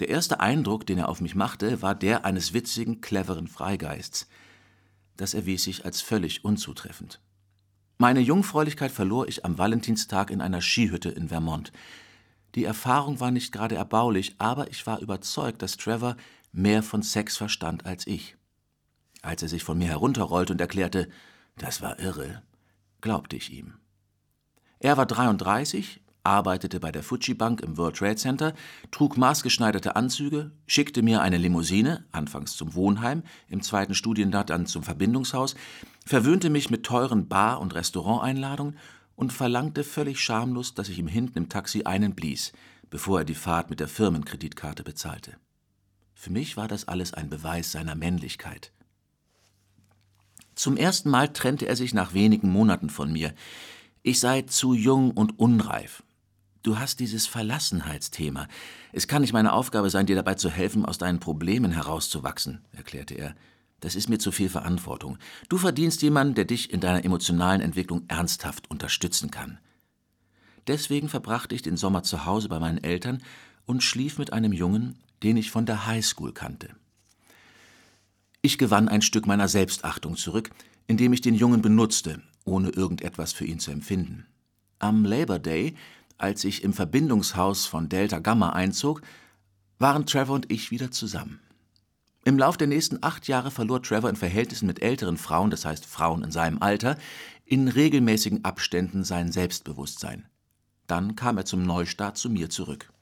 [0.00, 4.28] Der erste Eindruck, den er auf mich machte, war der eines witzigen, cleveren Freigeists.
[5.16, 7.20] Das erwies sich als völlig unzutreffend.
[8.00, 11.72] Meine Jungfräulichkeit verlor ich am Valentinstag in einer Skihütte in Vermont.
[12.54, 16.16] Die Erfahrung war nicht gerade erbaulich, aber ich war überzeugt, dass Trevor
[16.52, 18.36] mehr von Sex verstand als ich.
[19.20, 21.08] Als er sich von mir herunterrollte und erklärte,
[21.56, 22.40] das war irre,
[23.00, 23.74] glaubte ich ihm.
[24.78, 28.54] Er war 33, arbeitete bei der Fuji Bank im World Trade Center,
[28.92, 34.84] trug maßgeschneiderte Anzüge, schickte mir eine Limousine, anfangs zum Wohnheim, im zweiten Studienjahr dann zum
[34.84, 35.56] Verbindungshaus,
[36.08, 38.78] verwöhnte mich mit teuren Bar- und Restauranteinladungen
[39.14, 42.52] und verlangte völlig schamlos, dass ich ihm hinten im Taxi einen blies,
[42.88, 45.36] bevor er die Fahrt mit der Firmenkreditkarte bezahlte.
[46.14, 48.72] Für mich war das alles ein Beweis seiner Männlichkeit.
[50.54, 53.34] Zum ersten Mal trennte er sich nach wenigen Monaten von mir.
[54.02, 56.02] Ich sei zu jung und unreif.
[56.62, 58.48] Du hast dieses Verlassenheitsthema.
[58.92, 63.14] Es kann nicht meine Aufgabe sein, dir dabei zu helfen, aus deinen Problemen herauszuwachsen, erklärte
[63.14, 63.34] er.
[63.80, 65.18] Das ist mir zu viel Verantwortung.
[65.48, 69.58] Du verdienst jemanden, der dich in deiner emotionalen Entwicklung ernsthaft unterstützen kann.
[70.66, 73.22] Deswegen verbrachte ich den Sommer zu Hause bei meinen Eltern
[73.66, 76.70] und schlief mit einem Jungen, den ich von der Highschool kannte.
[78.42, 80.50] Ich gewann ein Stück meiner Selbstachtung zurück,
[80.86, 84.26] indem ich den Jungen benutzte, ohne irgendetwas für ihn zu empfinden.
[84.78, 85.74] Am Labor Day,
[86.18, 89.02] als ich im Verbindungshaus von Delta Gamma einzog,
[89.78, 91.40] waren Trevor und ich wieder zusammen.
[92.28, 95.86] Im Lauf der nächsten acht Jahre verlor Trevor in Verhältnissen mit älteren Frauen, das heißt
[95.86, 96.98] Frauen in seinem Alter,
[97.46, 100.26] in regelmäßigen Abständen sein Selbstbewusstsein.
[100.86, 102.92] Dann kam er zum Neustart zu mir zurück.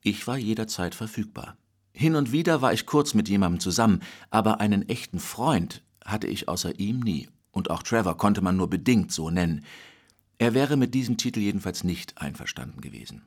[0.00, 1.56] Ich war jederzeit verfügbar.
[1.92, 6.48] Hin und wieder war ich kurz mit jemandem zusammen, aber einen echten Freund hatte ich
[6.48, 7.28] außer ihm nie.
[7.52, 9.64] Und auch Trevor konnte man nur bedingt so nennen.
[10.38, 13.22] Er wäre mit diesem Titel jedenfalls nicht einverstanden gewesen.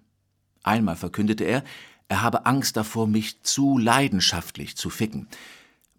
[0.63, 1.63] Einmal verkündete er,
[2.07, 5.27] er habe Angst davor, mich zu leidenschaftlich zu ficken,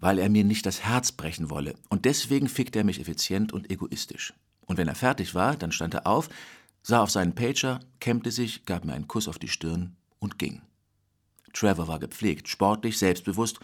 [0.01, 3.71] weil er mir nicht das Herz brechen wolle, und deswegen fickte er mich effizient und
[3.71, 4.33] egoistisch.
[4.67, 6.29] Und wenn er fertig war, dann stand er auf,
[6.83, 10.63] sah auf seinen Pager, kämmte sich, gab mir einen Kuss auf die Stirn und ging.
[11.53, 13.61] Trevor war gepflegt, sportlich, selbstbewusst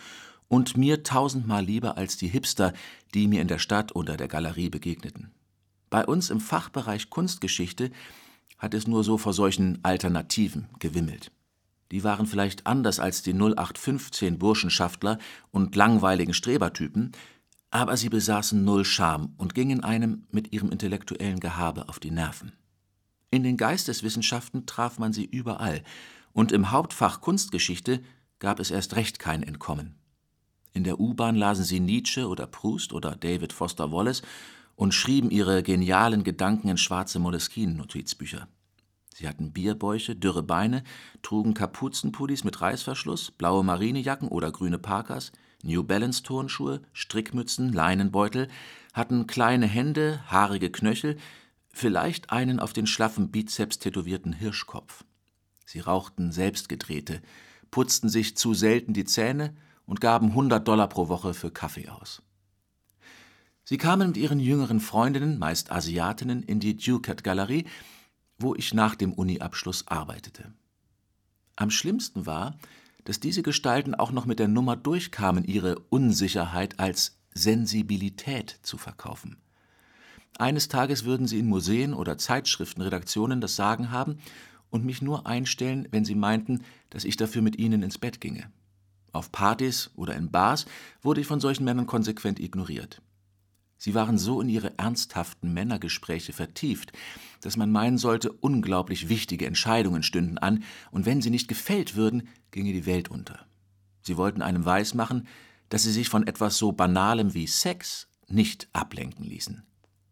[0.48, 2.72] und mir tausendmal lieber als die Hipster,
[3.14, 5.30] die mir in der Stadt oder der Galerie begegneten.
[5.90, 7.90] Bei uns im Fachbereich Kunstgeschichte
[8.58, 11.30] hat es nur so vor solchen Alternativen gewimmelt.
[11.92, 15.18] Die waren vielleicht anders als die 0815 Burschenschaftler
[15.50, 17.12] und langweiligen Strebertypen,
[17.70, 22.52] aber sie besaßen null Charme und gingen einem mit ihrem intellektuellen Gehabe auf die Nerven.
[23.30, 25.82] In den Geisteswissenschaften traf man sie überall,
[26.32, 28.00] und im Hauptfach Kunstgeschichte
[28.38, 29.96] gab es erst recht kein Entkommen.
[30.72, 34.22] In der U-Bahn lasen sie Nietzsche oder Proust oder David Foster Wallace
[34.76, 38.48] und schrieben ihre genialen Gedanken in schwarze Moleskine-Notizbücher.
[39.14, 40.82] Sie hatten Bierbäuche, dürre Beine,
[41.22, 45.30] trugen Kapuzenpullis mit Reißverschluss, blaue Marinejacken oder grüne Parkas,
[45.62, 48.48] New Balance Turnschuhe, Strickmützen, Leinenbeutel,
[48.92, 51.16] hatten kleine Hände, haarige Knöchel,
[51.72, 55.04] vielleicht einen auf den schlaffen Bizeps tätowierten Hirschkopf.
[55.64, 57.22] Sie rauchten selbstgedrehte,
[57.70, 59.54] putzten sich zu selten die Zähne
[59.86, 62.20] und gaben 100 Dollar pro Woche für Kaffee aus.
[63.62, 67.64] Sie kamen mit ihren jüngeren Freundinnen, meist Asiatinnen, in die Ducat-Galerie,
[68.38, 70.52] wo ich nach dem Uni-Abschluss arbeitete.
[71.56, 72.58] Am schlimmsten war,
[73.04, 79.36] dass diese Gestalten auch noch mit der Nummer durchkamen, ihre Unsicherheit als Sensibilität zu verkaufen.
[80.38, 84.18] Eines Tages würden sie in Museen oder Zeitschriftenredaktionen das Sagen haben
[84.70, 88.50] und mich nur einstellen, wenn sie meinten, dass ich dafür mit ihnen ins Bett ginge.
[89.12, 90.66] Auf Partys oder in Bars
[91.02, 93.00] wurde ich von solchen Männern konsequent ignoriert.
[93.84, 96.92] Sie waren so in ihre ernsthaften Männergespräche vertieft,
[97.42, 102.28] dass man meinen sollte, unglaublich wichtige Entscheidungen stünden an, und wenn sie nicht gefällt würden,
[102.50, 103.44] ginge die Welt unter.
[104.00, 105.28] Sie wollten einem weismachen,
[105.68, 109.64] dass sie sich von etwas so Banalem wie Sex nicht ablenken ließen.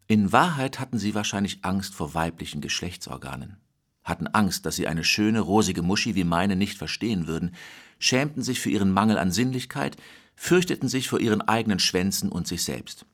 [0.05, 3.57] In Wahrheit hatten sie wahrscheinlich Angst vor weiblichen Geschlechtsorganen,
[4.03, 7.55] hatten Angst, dass sie eine schöne, rosige Muschi wie meine nicht verstehen würden,
[7.97, 9.97] schämten sich für ihren Mangel an Sinnlichkeit,
[10.35, 13.07] fürchteten sich vor ihren eigenen Schwänzen und sich selbst.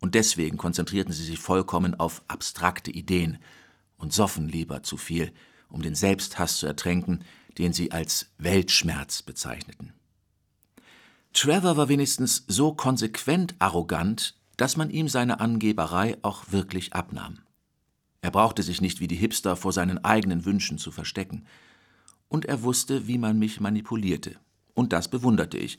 [0.00, 3.38] Und deswegen konzentrierten sie sich vollkommen auf abstrakte Ideen
[3.96, 5.32] und soffen lieber zu viel,
[5.68, 7.24] um den Selbsthass zu ertränken,
[7.58, 9.92] den sie als Weltschmerz bezeichneten.
[11.32, 17.40] Trevor war wenigstens so konsequent arrogant, dass man ihm seine Angeberei auch wirklich abnahm.
[18.22, 21.46] Er brauchte sich nicht wie die Hipster vor seinen eigenen Wünschen zu verstecken.
[22.28, 24.36] Und er wusste, wie man mich manipulierte.
[24.74, 25.78] Und das bewunderte ich,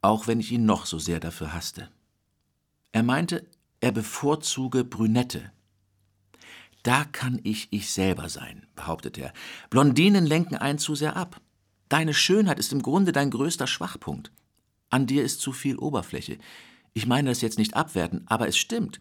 [0.00, 1.88] auch wenn ich ihn noch so sehr dafür hasste.
[2.92, 3.46] Er meinte,
[3.84, 5.52] er bevorzuge Brünette.
[6.84, 9.32] Da kann ich ich selber sein, behauptete er.
[9.68, 11.42] Blondinen lenken einen zu sehr ab.
[11.90, 14.32] Deine Schönheit ist im Grunde dein größter Schwachpunkt.
[14.88, 16.38] An dir ist zu viel Oberfläche.
[16.94, 19.00] Ich meine das jetzt nicht abwerten, aber es stimmt.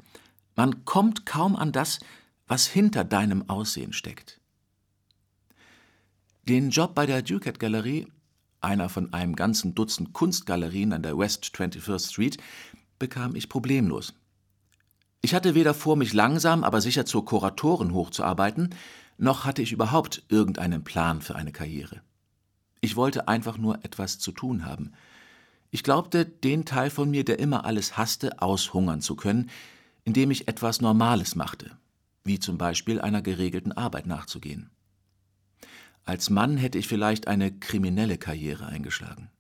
[0.54, 2.00] Man kommt kaum an das,
[2.46, 4.42] was hinter deinem Aussehen steckt.
[6.44, 8.08] Den Job bei der Ducat Galerie,
[8.60, 12.38] einer von einem ganzen Dutzend Kunstgalerien an der West 21st Street,
[13.00, 14.14] bekam ich problemlos.
[15.24, 18.76] Ich hatte weder vor, mich langsam, aber sicher zur Kuratorin hochzuarbeiten,
[19.18, 22.02] noch hatte ich überhaupt irgendeinen Plan für eine Karriere.
[22.82, 24.92] Ich wollte einfach nur etwas zu tun haben.
[25.72, 29.50] Ich glaubte, den Teil von mir, der immer alles hasste, aushungern zu können,
[30.04, 31.72] indem ich etwas Normales machte,
[32.24, 34.70] wie zum Beispiel einer geregelten Arbeit nachzugehen.
[36.06, 39.32] Als Mann hätte ich vielleicht eine kriminelle Karriere eingeschlagen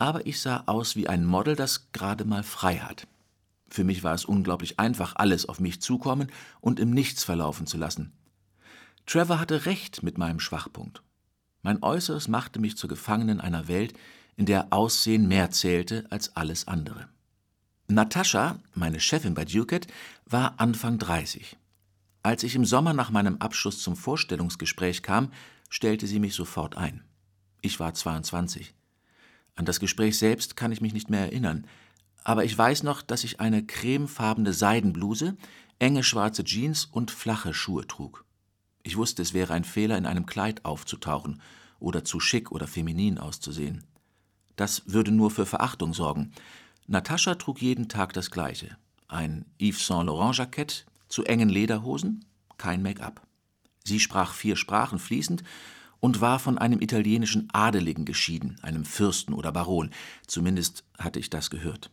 [0.00, 3.06] aber ich sah aus wie ein Model, das gerade mal frei hat.
[3.70, 6.30] Für mich war es unglaublich einfach, alles auf mich zukommen
[6.60, 8.12] und im Nichts verlaufen zu lassen.
[9.06, 11.02] Trevor hatte recht mit meinem Schwachpunkt.
[11.62, 13.94] Mein Äußeres machte mich zur Gefangenen einer Welt,
[14.36, 17.08] in der Aussehen mehr zählte als alles andere.
[17.88, 19.86] Natascha, meine Chefin bei Ducat,
[20.26, 21.56] war Anfang 30.
[22.22, 25.32] Als ich im Sommer nach meinem Abschluss zum Vorstellungsgespräch kam,
[25.68, 27.02] stellte sie mich sofort ein.
[27.62, 28.74] Ich war 22.
[29.54, 31.66] An das Gespräch selbst kann ich mich nicht mehr erinnern,
[32.24, 35.36] aber ich weiß noch, dass ich eine cremefarbene Seidenbluse,
[35.78, 38.24] enge schwarze Jeans und flache Schuhe trug.
[38.82, 41.40] Ich wusste, es wäre ein Fehler, in einem Kleid aufzutauchen
[41.78, 43.84] oder zu schick oder feminin auszusehen.
[44.56, 46.32] Das würde nur für Verachtung sorgen.
[46.86, 48.76] Natascha trug jeden Tag das Gleiche.
[49.08, 52.24] Ein Yves Saint Laurent Jackett, zu engen Lederhosen,
[52.58, 53.26] kein Make-up.
[53.84, 55.42] Sie sprach vier Sprachen fließend
[55.98, 59.90] und war von einem italienischen Adeligen geschieden, einem Fürsten oder Baron,
[60.26, 61.90] zumindest hatte ich das gehört.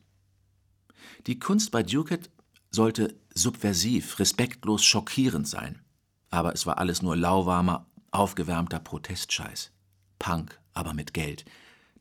[1.25, 2.29] Die Kunst bei Ducat
[2.69, 5.81] sollte subversiv, respektlos, schockierend sein,
[6.29, 9.71] aber es war alles nur lauwarmer, aufgewärmter Protestscheiß.
[10.19, 11.45] Punk, aber mit Geld,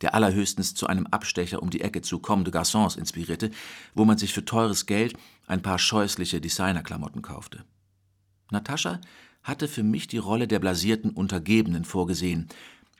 [0.00, 3.50] der allerhöchstens zu einem Abstecher um die Ecke zu Comme de Garçons inspirierte,
[3.94, 7.64] wo man sich für teures Geld ein paar scheußliche Designerklamotten kaufte.
[8.50, 9.00] Natascha
[9.42, 12.48] hatte für mich die Rolle der blasierten Untergebenen vorgesehen,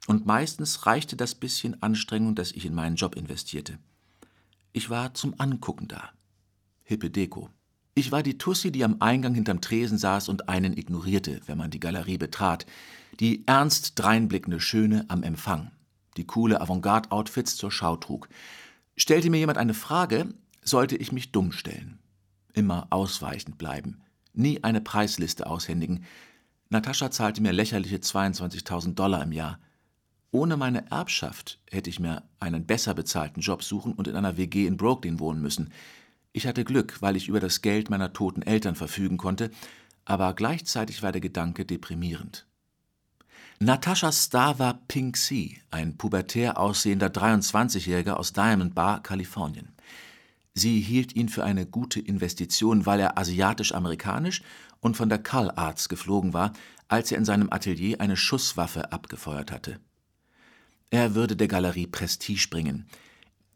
[0.07, 3.81] und meistens reichte das bisschen Anstrengung, das ich in meinen Job investierte.
[4.77, 6.11] Ich war zum Angucken da.
[6.85, 7.49] Hippe Deko.
[7.95, 11.71] Ich war die Tussi, die am Eingang hinterm Tresen saß und einen ignorierte, wenn man
[11.71, 12.67] die Galerie betrat,
[13.19, 15.71] die ernst dreinblickende Schöne am Empfang,
[16.19, 18.29] die coole Avantgarde-Outfits zur Schau trug.
[18.99, 21.99] Stellte mir jemand eine Frage, sollte ich mich dumm stellen.
[22.53, 24.03] Immer ausweichend bleiben,
[24.35, 26.05] nie eine Preisliste aushändigen,
[26.69, 29.59] Natascha zahlte mir lächerliche 22.000 Dollar im Jahr.
[30.31, 34.67] Ohne meine Erbschaft hätte ich mir einen besser bezahlten Job suchen und in einer WG
[34.67, 35.73] in Brooklyn wohnen müssen.
[36.33, 39.51] Ich hatte Glück, weil ich über das Geld meiner toten Eltern verfügen konnte,
[40.05, 42.47] aber gleichzeitig war der Gedanke deprimierend.
[43.59, 49.75] Nataschas Star war Pink Sea, ein pubertär aussehender 23-Jähriger aus Diamond Bar, Kalifornien.
[50.53, 54.43] Sie hielt ihn für eine gute Investition, weil er asiatisch-amerikanisch
[54.81, 56.53] und von der Cull Arts geflogen war,
[56.89, 59.81] als er in seinem Atelier eine Schusswaffe abgefeuert hatte.
[60.91, 62.87] Er würde der Galerie Prestige bringen.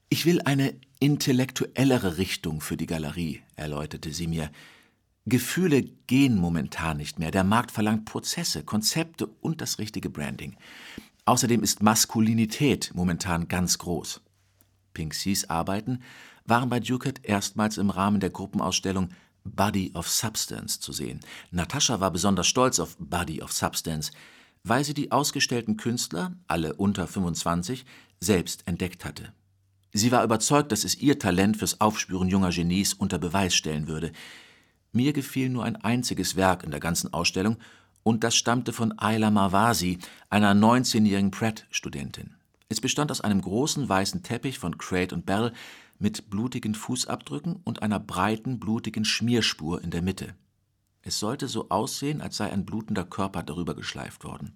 [0.08, 4.50] Ich will eine intellektuellere Richtung für die Galerie, erläuterte sie mir.
[5.26, 7.30] Gefühle gehen momentan nicht mehr.
[7.30, 10.56] Der Markt verlangt Prozesse, Konzepte und das richtige Branding.
[11.24, 14.20] Außerdem ist Maskulinität momentan ganz groß.
[14.92, 16.02] Pinksys Arbeiten
[16.44, 19.10] waren bei Ducat erstmals im Rahmen der Gruppenausstellung
[19.44, 21.20] Body of Substance zu sehen.
[21.52, 24.10] Natascha war besonders stolz auf Body of Substance,
[24.64, 27.84] weil sie die ausgestellten Künstler, alle unter 25,
[28.20, 29.32] selbst entdeckt hatte.
[29.92, 34.12] Sie war überzeugt, dass es ihr Talent fürs Aufspüren junger Genies unter Beweis stellen würde.
[34.92, 37.56] Mir gefiel nur ein einziges Werk in der ganzen Ausstellung,
[38.02, 39.98] und das stammte von Ayla Marvasi,
[40.30, 42.34] einer 19-jährigen Pratt-Studentin.
[42.68, 45.52] Es bestand aus einem großen weißen Teppich von Crate und Bell
[45.98, 50.34] mit blutigen Fußabdrücken und einer breiten, blutigen Schmierspur in der Mitte.
[51.02, 54.52] Es sollte so aussehen, als sei ein blutender Körper darüber geschleift worden.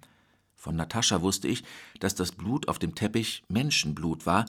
[0.55, 1.65] Von Natascha wusste ich,
[2.01, 4.47] dass das Blut auf dem Teppich Menschenblut war,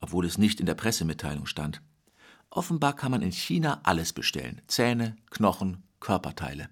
[0.00, 1.82] obwohl es nicht in der Pressemitteilung stand.
[2.50, 6.68] Offenbar kann man in China alles bestellen: Zähne, Knochen, Körperteile.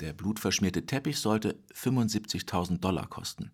[0.00, 3.50] Der blutverschmierte Teppich sollte 75.000 Dollar kosten.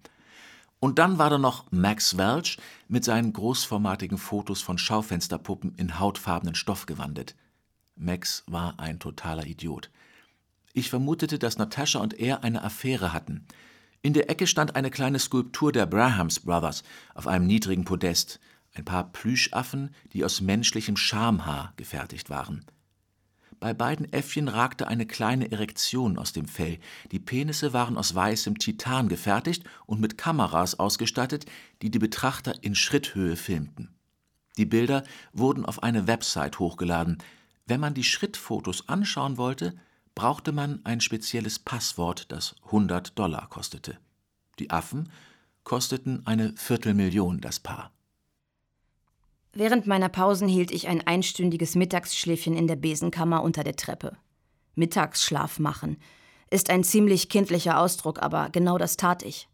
[0.78, 6.54] Und dann war da noch Max Welch mit seinen großformatigen Fotos von Schaufensterpuppen in hautfarbenen
[6.54, 7.34] Stoff gewandet.
[7.96, 9.90] Max war ein totaler Idiot.
[10.76, 13.46] Ich vermutete, dass Natascha und er eine Affäre hatten.
[14.02, 16.82] In der Ecke stand eine kleine Skulptur der Brahams Brothers
[17.14, 18.40] auf einem niedrigen Podest
[18.74, 22.66] ein paar Plüschaffen, die aus menschlichem Schamhaar gefertigt waren.
[23.58, 26.78] Bei beiden Äffchen ragte eine kleine Erektion aus dem Fell,
[27.10, 31.46] die Penisse waren aus weißem Titan gefertigt und mit Kameras ausgestattet,
[31.80, 33.94] die die Betrachter in Schritthöhe filmten.
[34.58, 37.16] Die Bilder wurden auf eine Website hochgeladen.
[37.64, 39.74] Wenn man die Schrittfotos anschauen wollte,
[40.16, 43.98] brauchte man ein spezielles Passwort, das 100 Dollar kostete.
[44.58, 45.12] Die Affen
[45.62, 47.92] kosteten eine Viertelmillion das Paar.
[49.52, 54.16] Während meiner Pausen hielt ich ein einstündiges Mittagsschläfchen in der Besenkammer unter der Treppe.
[54.74, 55.98] Mittagsschlaf machen
[56.50, 59.48] ist ein ziemlich kindlicher Ausdruck, aber genau das tat ich.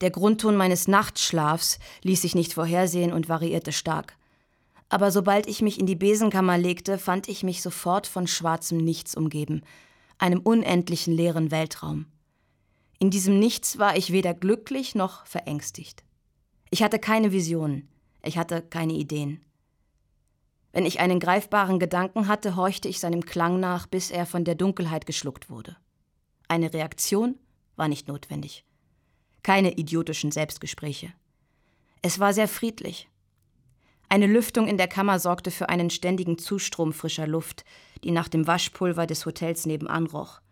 [0.00, 4.16] Der Grundton meines Nachtschlafs ließ sich nicht vorhersehen und variierte stark.
[4.92, 9.14] Aber sobald ich mich in die Besenkammer legte, fand ich mich sofort von schwarzem Nichts
[9.14, 9.62] umgeben,
[10.18, 12.04] einem unendlichen leeren Weltraum.
[12.98, 16.04] In diesem Nichts war ich weder glücklich noch verängstigt.
[16.68, 17.88] Ich hatte keine Visionen.
[18.22, 19.40] Ich hatte keine Ideen.
[20.72, 24.56] Wenn ich einen greifbaren Gedanken hatte, horchte ich seinem Klang nach, bis er von der
[24.56, 25.74] Dunkelheit geschluckt wurde.
[26.48, 27.38] Eine Reaktion
[27.76, 28.66] war nicht notwendig.
[29.42, 31.14] Keine idiotischen Selbstgespräche.
[32.02, 33.08] Es war sehr friedlich.
[34.12, 37.64] Eine Lüftung in der Kammer sorgte für einen ständigen Zustrom frischer Luft,
[38.04, 40.42] die nach dem Waschpulver des Hotels nebenan roch.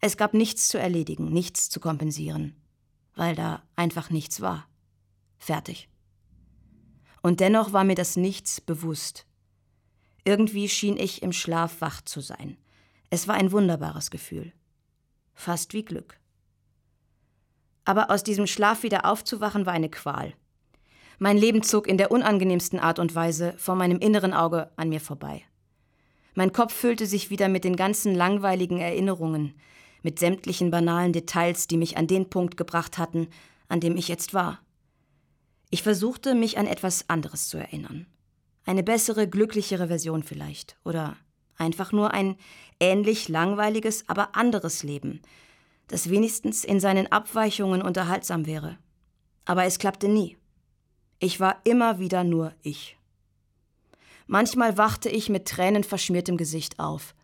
[0.00, 2.54] Es gab nichts zu erledigen, nichts zu kompensieren,
[3.16, 4.68] weil da einfach nichts war.
[5.38, 5.88] Fertig.
[7.20, 9.26] Und dennoch war mir das Nichts bewusst.
[10.24, 12.56] Irgendwie schien ich im Schlaf wach zu sein.
[13.10, 14.52] Es war ein wunderbares Gefühl.
[15.34, 16.20] Fast wie Glück.
[17.84, 20.32] Aber aus diesem Schlaf wieder aufzuwachen war eine Qual.
[21.18, 25.00] Mein Leben zog in der unangenehmsten Art und Weise vor meinem inneren Auge an mir
[25.00, 25.42] vorbei.
[26.34, 29.54] Mein Kopf füllte sich wieder mit den ganzen langweiligen Erinnerungen,
[30.02, 33.28] mit sämtlichen banalen Details, die mich an den Punkt gebracht hatten,
[33.68, 34.60] an dem ich jetzt war.
[35.70, 38.06] Ich versuchte, mich an etwas anderes zu erinnern.
[38.66, 40.76] Eine bessere, glücklichere Version vielleicht.
[40.84, 41.16] Oder
[41.56, 42.36] einfach nur ein
[42.80, 45.20] ähnlich langweiliges, aber anderes Leben,
[45.88, 48.78] das wenigstens in seinen Abweichungen unterhaltsam wäre.
[49.44, 50.36] Aber es klappte nie.
[51.24, 52.98] Ich war immer wieder nur ich.
[54.26, 57.14] Manchmal wachte ich mit tränenverschmiertem Gesicht auf.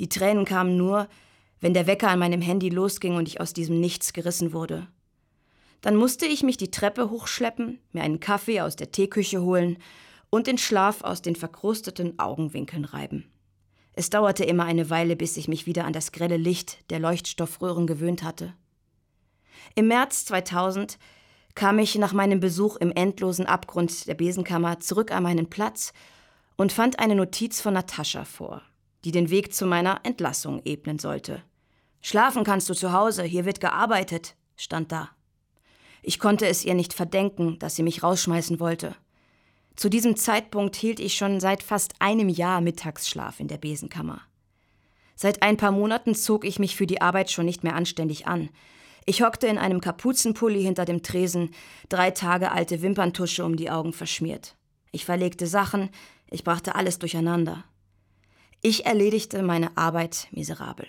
[0.00, 1.06] Die Tränen kamen nur,
[1.60, 4.88] wenn der Wecker an meinem Handy losging und ich aus diesem Nichts gerissen wurde.
[5.82, 9.78] Dann musste ich mich die Treppe hochschleppen, mir einen Kaffee aus der Teeküche holen
[10.28, 13.30] und den Schlaf aus den verkrusteten Augenwinkeln reiben.
[13.92, 17.86] Es dauerte immer eine Weile, bis ich mich wieder an das grelle Licht der Leuchtstoffröhren
[17.86, 18.52] gewöhnt hatte.
[19.76, 20.98] Im März 2000
[21.54, 25.92] kam ich nach meinem Besuch im endlosen Abgrund der Besenkammer zurück an meinen Platz
[26.56, 28.62] und fand eine Notiz von Natascha vor,
[29.04, 31.42] die den Weg zu meiner Entlassung ebnen sollte.
[32.00, 35.10] Schlafen kannst du zu Hause, hier wird gearbeitet, stand da.
[36.02, 38.96] Ich konnte es ihr nicht verdenken, dass sie mich rausschmeißen wollte.
[39.76, 44.20] Zu diesem Zeitpunkt hielt ich schon seit fast einem Jahr Mittagsschlaf in der Besenkammer.
[45.14, 48.50] Seit ein paar Monaten zog ich mich für die Arbeit schon nicht mehr anständig an.
[49.04, 51.50] Ich hockte in einem Kapuzenpulli hinter dem Tresen,
[51.88, 54.56] drei Tage alte Wimperntusche um die Augen verschmiert.
[54.92, 55.90] Ich verlegte Sachen,
[56.30, 57.64] ich brachte alles durcheinander.
[58.60, 60.86] Ich erledigte meine Arbeit miserabel.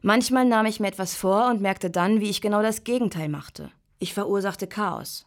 [0.00, 3.70] Manchmal nahm ich mir etwas vor und merkte dann, wie ich genau das Gegenteil machte.
[3.98, 5.26] Ich verursachte Chaos.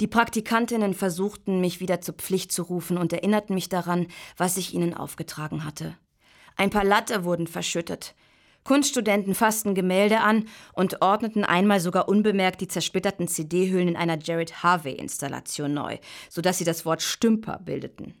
[0.00, 4.74] Die Praktikantinnen versuchten, mich wieder zur Pflicht zu rufen und erinnerten mich daran, was ich
[4.74, 5.96] ihnen aufgetragen hatte.
[6.56, 8.14] Ein paar Latte wurden verschüttet.
[8.66, 14.64] Kunststudenten fassten Gemälde an und ordneten einmal sogar unbemerkt die zersplitterten CD-Hüllen in einer Jared
[14.64, 15.98] Harvey-Installation neu,
[16.28, 18.14] sodass sie das Wort Stümper bildeten.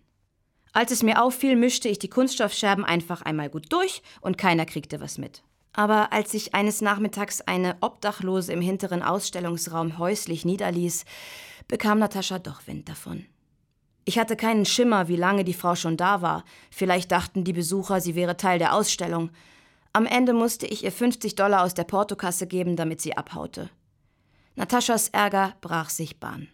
[0.72, 5.00] Als es mir auffiel, mischte ich die Kunststoffscherben einfach einmal gut durch und keiner kriegte
[5.00, 5.42] was mit.
[5.72, 11.06] Aber als sich eines Nachmittags eine Obdachlose im hinteren Ausstellungsraum häuslich niederließ,
[11.66, 13.26] bekam Natascha doch Wind davon.
[14.04, 16.44] Ich hatte keinen Schimmer, wie lange die Frau schon da war.
[16.70, 19.30] Vielleicht dachten die Besucher, sie wäre Teil der Ausstellung.
[19.96, 23.70] Am Ende musste ich ihr 50 Dollar aus der Portokasse geben, damit sie abhaute.
[24.54, 26.48] Nataschas Ärger brach sich Bahn.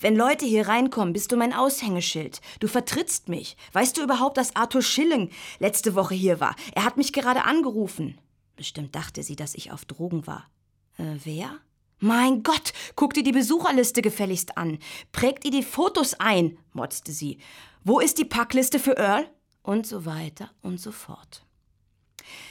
[0.00, 2.42] Wenn Leute hier reinkommen, bist du mein Aushängeschild.
[2.60, 3.56] Du vertrittst mich.
[3.72, 6.54] Weißt du überhaupt, dass Arthur Schilling letzte Woche hier war?
[6.74, 8.18] Er hat mich gerade angerufen.
[8.56, 10.50] Bestimmt dachte sie, dass ich auf Drogen war.
[10.98, 11.60] Äh, wer?
[11.98, 14.80] Mein Gott, guck dir die Besucherliste gefälligst an.
[15.12, 17.38] Prägt ihr die Fotos ein, motzte sie.
[17.84, 19.30] Wo ist die Packliste für Earl?
[19.62, 21.46] Und so weiter und so fort.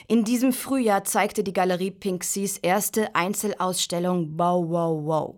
[0.08, 5.34] In diesem Frühjahr zeigte die Galerie Pinksys erste Einzelausstellung Wow Wow Wow.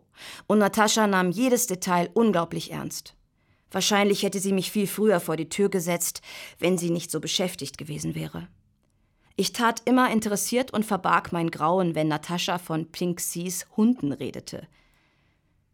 [0.47, 3.15] Und Natascha nahm jedes Detail unglaublich ernst.
[3.71, 6.21] Wahrscheinlich hätte sie mich viel früher vor die Tür gesetzt,
[6.59, 8.49] wenn sie nicht so beschäftigt gewesen wäre.
[9.35, 14.69] Ich tat immer interessiert und verbarg mein Grauen, wenn Natascha von Pink Seas Hunden redete.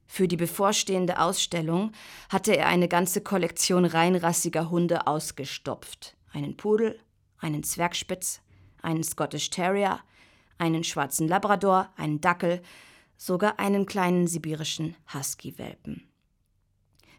[0.07, 1.93] Für die bevorstehende Ausstellung
[2.31, 6.17] hatte er eine ganze Kollektion reinrassiger Hunde ausgestopft.
[6.33, 6.99] Einen Pudel,
[7.41, 8.41] einen Zwergspitz,
[8.83, 10.01] einen Scottish Terrier,
[10.59, 12.63] einen schwarzen Labrador, einen Dackel,
[13.17, 16.09] sogar einen kleinen sibirischen Husky-Welpen.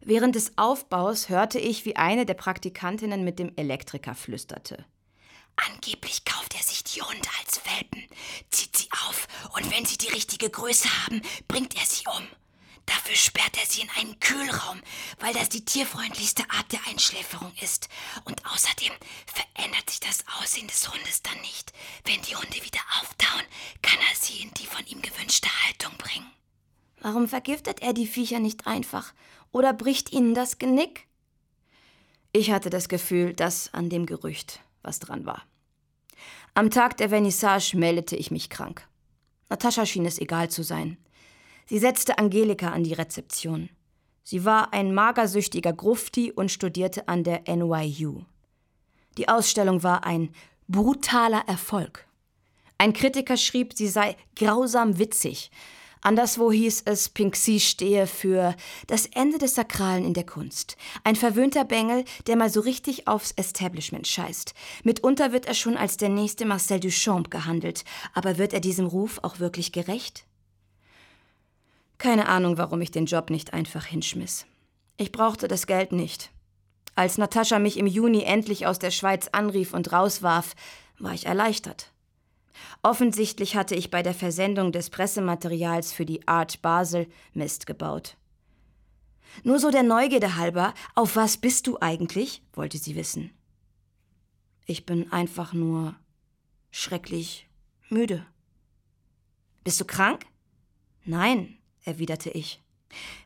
[0.01, 4.85] Während des Aufbaus hörte ich, wie eine der Praktikantinnen mit dem Elektriker flüsterte.
[5.57, 8.07] Angeblich kauft er sich die Hunde als Welpen,
[8.49, 12.25] zieht sie auf und wenn sie die richtige Größe haben, bringt er sie um.
[12.89, 14.81] Dafür sperrt er sie in einen Kühlraum,
[15.19, 17.87] weil das die tierfreundlichste Art der Einschläferung ist.
[18.25, 18.91] Und außerdem
[19.27, 21.71] verändert sich das Aussehen des Hundes dann nicht.
[22.05, 23.45] Wenn die Hunde wieder auftauen,
[23.83, 26.31] kann er sie in die von ihm gewünschte Haltung bringen.
[26.99, 29.13] Warum vergiftet er die Viecher nicht einfach?
[29.51, 31.07] Oder bricht ihnen das Genick?
[32.31, 35.43] Ich hatte das Gefühl, dass an dem Gerücht was dran war.
[36.55, 38.87] Am Tag der Vernissage meldete ich mich krank.
[39.49, 40.97] Natascha schien es egal zu sein.
[41.69, 43.69] Sie setzte Angelika an die Rezeption.
[44.23, 48.23] Sie war ein magersüchtiger Grufti und studierte an der NYU.
[49.19, 50.31] Die Ausstellung war ein
[50.67, 52.07] brutaler Erfolg.
[52.79, 55.51] Ein Kritiker schrieb, sie sei grausam witzig,
[56.01, 58.55] Anderswo hieß es, Pinksy stehe für
[58.87, 60.77] das Ende des Sakralen in der Kunst.
[61.03, 64.53] Ein verwöhnter Bengel, der mal so richtig aufs Establishment scheißt.
[64.83, 67.83] Mitunter wird er schon als der nächste Marcel Duchamp gehandelt.
[68.13, 70.25] Aber wird er diesem Ruf auch wirklich gerecht?
[71.99, 74.47] Keine Ahnung, warum ich den Job nicht einfach hinschmiss.
[74.95, 76.31] Ich brauchte das Geld nicht.
[76.95, 80.55] Als Natascha mich im Juni endlich aus der Schweiz anrief und rauswarf,
[80.97, 81.91] war ich erleichtert.
[82.83, 88.15] Offensichtlich hatte ich bei der Versendung des Pressematerials für die Art Basel Mist gebaut.
[89.43, 92.41] Nur so der Neugierde halber, auf was bist du eigentlich?
[92.53, 93.31] wollte sie wissen.
[94.65, 95.95] Ich bin einfach nur
[96.71, 97.49] schrecklich
[97.89, 98.25] müde.
[99.63, 100.25] Bist du krank?
[101.03, 102.61] Nein, erwiderte ich.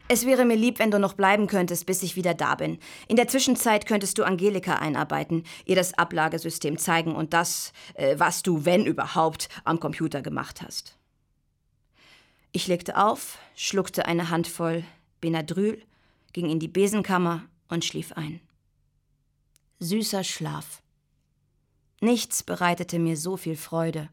[0.10, 2.78] Es wäre mir lieb, wenn du noch bleiben könntest, bis ich wieder da bin.
[3.08, 8.44] In der Zwischenzeit könntest du Angelika einarbeiten, ihr das Ablagesystem zeigen und das, äh, was
[8.44, 10.98] du, wenn überhaupt, am Computer gemacht hast.
[12.52, 14.84] Ich legte auf, schluckte eine Handvoll
[15.22, 15.82] Benadryl,
[16.34, 18.42] ging in die Besenkammer und schlief ein.
[19.80, 20.82] Süßer Schlaf.
[22.02, 24.10] Nichts bereitete mir so viel Freude,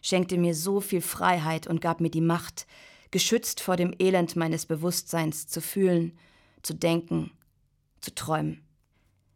[0.00, 2.66] schenkte mir so viel Freiheit und gab mir die Macht,
[3.14, 6.18] geschützt vor dem Elend meines Bewusstseins zu fühlen,
[6.62, 7.30] zu denken,
[8.00, 8.66] zu träumen.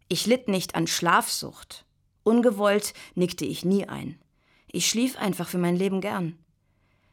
[0.09, 1.87] Ich litt nicht an Schlafsucht.
[2.25, 4.19] Ungewollt nickte ich nie ein.
[4.67, 6.37] Ich schlief einfach für mein Leben gern.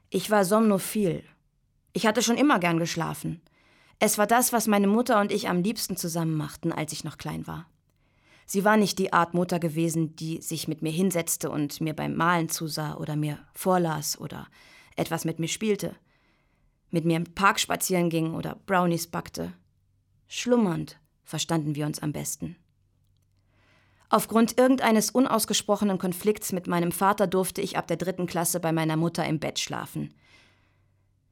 [0.09, 1.23] Ich war somnophil.
[1.93, 3.41] Ich hatte schon immer gern geschlafen.
[3.99, 7.19] Es war das, was meine Mutter und ich am liebsten zusammen machten, als ich noch
[7.19, 7.69] klein war.
[8.47, 12.15] Sie war nicht die Art Mutter gewesen, die sich mit mir hinsetzte und mir beim
[12.15, 14.47] Malen zusah oder mir vorlas oder
[14.95, 15.95] etwas mit mir spielte.
[16.91, 19.53] Mit mir im Park spazieren ging oder Brownies backte.
[20.27, 22.55] Schlummernd verstanden wir uns am besten.
[24.09, 28.97] Aufgrund irgendeines unausgesprochenen Konflikts mit meinem Vater durfte ich ab der dritten Klasse bei meiner
[28.97, 30.13] Mutter im Bett schlafen.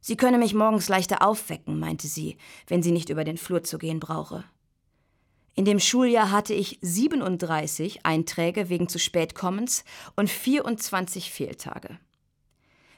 [0.01, 2.37] Sie könne mich morgens leichter aufwecken, meinte sie,
[2.67, 4.43] wenn sie nicht über den Flur zu gehen brauche.
[5.55, 9.85] In dem Schuljahr hatte ich 37 Einträge wegen zu spätkommens
[10.15, 11.99] und 24 Fehltage.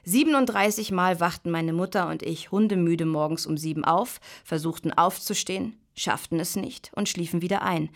[0.08, 6.38] 37 Mal wachten meine Mutter und ich hundemüde morgens um sieben auf, versuchten aufzustehen, schafften
[6.38, 7.90] es nicht und schliefen wieder ein,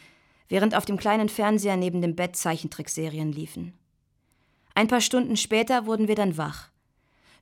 [0.49, 3.75] während auf dem kleinen Fernseher neben dem Bett Zeichentrickserien liefen.
[4.75, 6.71] Ein paar Stunden später wurden wir dann wach.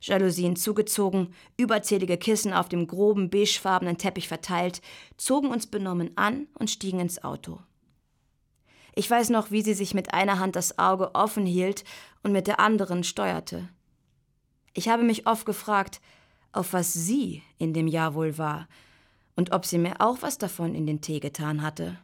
[0.01, 4.81] Jalousien zugezogen, überzählige Kissen auf dem groben, beigefarbenen Teppich verteilt,
[5.17, 7.59] zogen uns benommen an und stiegen ins Auto.
[8.93, 11.83] Ich weiß noch, wie sie sich mit einer Hand das Auge offen hielt
[12.21, 13.67] und mit der anderen steuerte.
[14.73, 16.01] Ich habe mich oft gefragt,
[16.51, 18.67] auf was sie in dem Jahr wohl war
[19.35, 21.97] und ob sie mir auch was davon in den Tee getan hatte.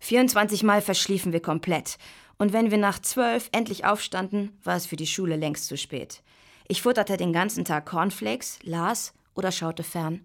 [0.00, 1.98] 24 Mal verschliefen wir komplett,
[2.38, 6.22] und wenn wir nach zwölf endlich aufstanden, war es für die Schule längst zu spät.
[6.68, 10.24] Ich futterte den ganzen Tag Cornflakes, las oder schaute fern.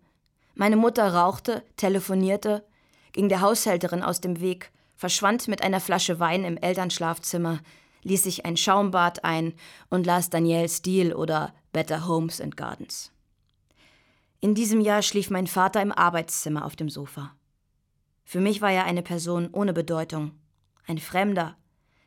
[0.53, 2.63] Meine Mutter rauchte, telefonierte,
[3.11, 7.59] ging der Haushälterin aus dem Weg, verschwand mit einer Flasche Wein im Elternschlafzimmer,
[8.05, 9.53] ließ sich ein Schaumbad ein
[9.89, 13.11] und las Danielle Steele oder Better Homes and Gardens.
[14.39, 17.35] In diesem Jahr schlief mein Vater im Arbeitszimmer auf dem Sofa.
[18.23, 20.31] Für mich war er eine Person ohne Bedeutung,
[20.87, 21.57] ein Fremder,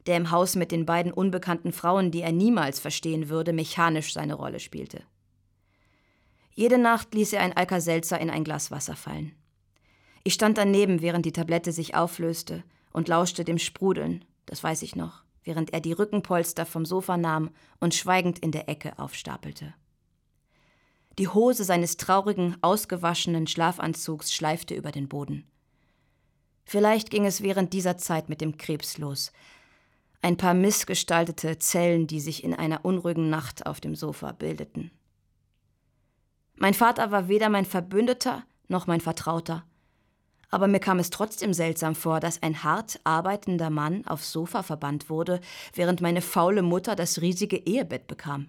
[0.07, 4.35] der im Haus mit den beiden unbekannten Frauen, die er niemals verstehen würde, mechanisch seine
[4.35, 5.03] Rolle spielte.
[6.55, 9.33] Jede Nacht ließ er ein Alka-Seltzer in ein Glas Wasser fallen.
[10.25, 14.97] Ich stand daneben, während die Tablette sich auflöste und lauschte dem Sprudeln, das weiß ich
[14.97, 17.49] noch, während er die Rückenpolster vom Sofa nahm
[17.81, 19.73] und schweigend in der Ecke aufstapelte.
[21.19, 25.47] Die Hose seines traurigen, ausgewaschenen Schlafanzugs schleifte über den Boden.
[26.67, 29.33] Vielleicht ging es während dieser Zeit mit dem Krebs los,
[30.21, 34.91] ein paar missgestaltete Zellen, die sich in einer unruhigen Nacht auf dem Sofa bildeten.
[36.57, 39.65] Mein Vater war weder mein Verbündeter noch mein Vertrauter.
[40.51, 45.11] Aber mir kam es trotzdem seltsam vor, dass ein hart arbeitender Mann aufs Sofa verbannt
[45.11, 45.41] wurde,
[45.75, 48.49] während meine faule Mutter das riesige Ehebett bekam.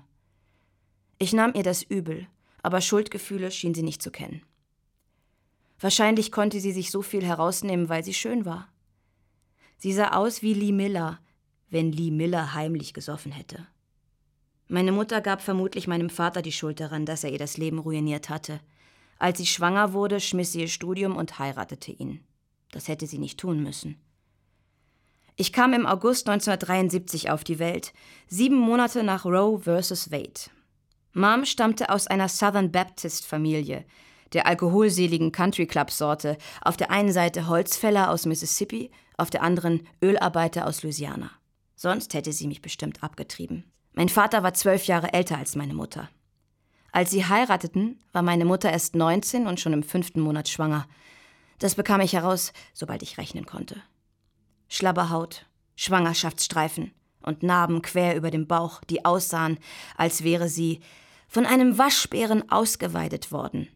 [1.18, 2.28] Ich nahm ihr das übel,
[2.64, 4.42] aber Schuldgefühle schien sie nicht zu kennen.
[5.80, 8.70] Wahrscheinlich konnte sie sich so viel herausnehmen, weil sie schön war.
[9.78, 11.20] Sie sah aus wie Lee Miller,
[11.70, 13.66] wenn Lee Miller heimlich gesoffen hätte.
[14.68, 18.30] Meine Mutter gab vermutlich meinem Vater die Schuld daran, dass er ihr das Leben ruiniert
[18.30, 18.60] hatte.
[19.20, 22.24] Als sie schwanger wurde, schmiss sie ihr Studium und heiratete ihn.
[22.72, 24.00] Das hätte sie nicht tun müssen.
[25.36, 27.94] Ich kam im August 1973 auf die Welt,
[28.28, 30.12] sieben Monate nach Roe vs.
[30.12, 30.50] Wade.
[31.14, 33.86] Mom stammte aus einer Southern Baptist Familie,
[34.34, 39.88] der alkoholseligen Country Club Sorte, auf der einen Seite Holzfäller aus Mississippi, auf der anderen
[40.04, 41.32] Ölarbeiter aus Louisiana.
[41.76, 43.64] Sonst hätte sie mich bestimmt abgetrieben.
[43.94, 46.10] Mein Vater war zwölf Jahre älter als meine Mutter.
[46.92, 50.88] Als sie heirateten, war meine Mutter erst 19 und schon im fünften Monat schwanger.
[51.60, 53.82] Das bekam ich heraus, sobald ich rechnen konnte.
[54.68, 59.60] Schlabberhaut, Schwangerschaftsstreifen und Narben quer über dem Bauch, die aussahen,
[59.98, 60.80] als wäre sie
[61.28, 63.68] von einem Waschbären ausgeweidet worden.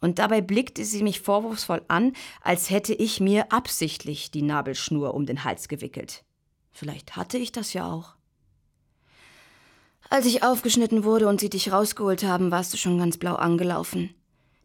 [0.00, 5.26] Und dabei blickte sie mich vorwurfsvoll an, als hätte ich mir absichtlich die Nabelschnur um
[5.26, 6.24] den Hals gewickelt.
[6.72, 8.14] Vielleicht hatte ich das ja auch.
[10.12, 14.12] Als ich aufgeschnitten wurde und sie dich rausgeholt haben, warst du schon ganz blau angelaufen.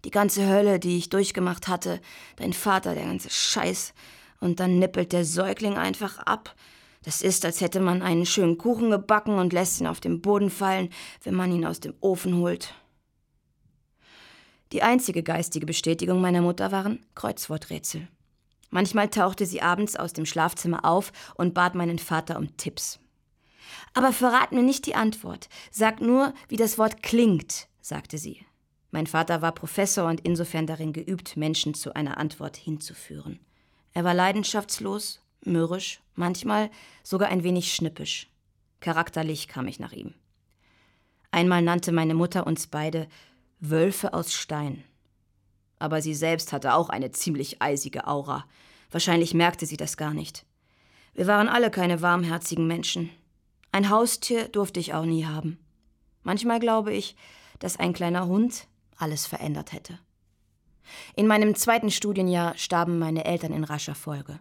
[0.03, 2.01] Die ganze Hölle, die ich durchgemacht hatte,
[2.37, 3.93] dein Vater, der ganze Scheiß.
[4.39, 6.55] Und dann nippelt der Säugling einfach ab.
[7.03, 10.49] Das ist, als hätte man einen schönen Kuchen gebacken und lässt ihn auf den Boden
[10.49, 10.89] fallen,
[11.23, 12.73] wenn man ihn aus dem Ofen holt.
[14.71, 18.07] Die einzige geistige Bestätigung meiner Mutter waren Kreuzworträtsel.
[18.71, 22.99] Manchmal tauchte sie abends aus dem Schlafzimmer auf und bat meinen Vater um Tipps.
[23.93, 25.49] Aber verrat mir nicht die Antwort.
[25.71, 28.45] Sag nur, wie das Wort klingt, sagte sie.
[28.91, 33.39] Mein Vater war Professor und insofern darin geübt, Menschen zu einer Antwort hinzuführen.
[33.93, 36.69] Er war leidenschaftslos, mürrisch, manchmal
[37.03, 38.29] sogar ein wenig schnippisch.
[38.79, 40.13] Charakterlich kam ich nach ihm.
[41.31, 43.07] Einmal nannte meine Mutter uns beide
[43.59, 44.83] Wölfe aus Stein
[45.79, 48.45] aber sie selbst hatte auch eine ziemlich eisige Aura.
[48.91, 50.45] Wahrscheinlich merkte sie das gar nicht.
[51.13, 53.09] Wir waren alle keine warmherzigen Menschen.
[53.75, 55.59] Ein Haustier durfte ich auch nie haben.
[56.23, 57.17] Manchmal glaube ich,
[57.59, 59.99] dass ein kleiner Hund alles verändert hätte.
[61.13, 64.39] In meinem zweiten Studienjahr starben meine Eltern in rascher Folge.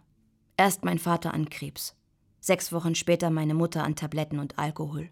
[0.56, 1.96] Erst mein Vater an Krebs,
[2.38, 5.10] sechs Wochen später meine Mutter an Tabletten und Alkohol.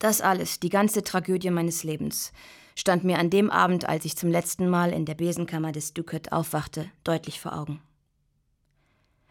[0.00, 2.32] Das alles, die ganze Tragödie meines Lebens,
[2.74, 6.32] stand mir an dem Abend, als ich zum letzten Mal in der Besenkammer des Ducat
[6.32, 7.80] aufwachte, deutlich vor Augen.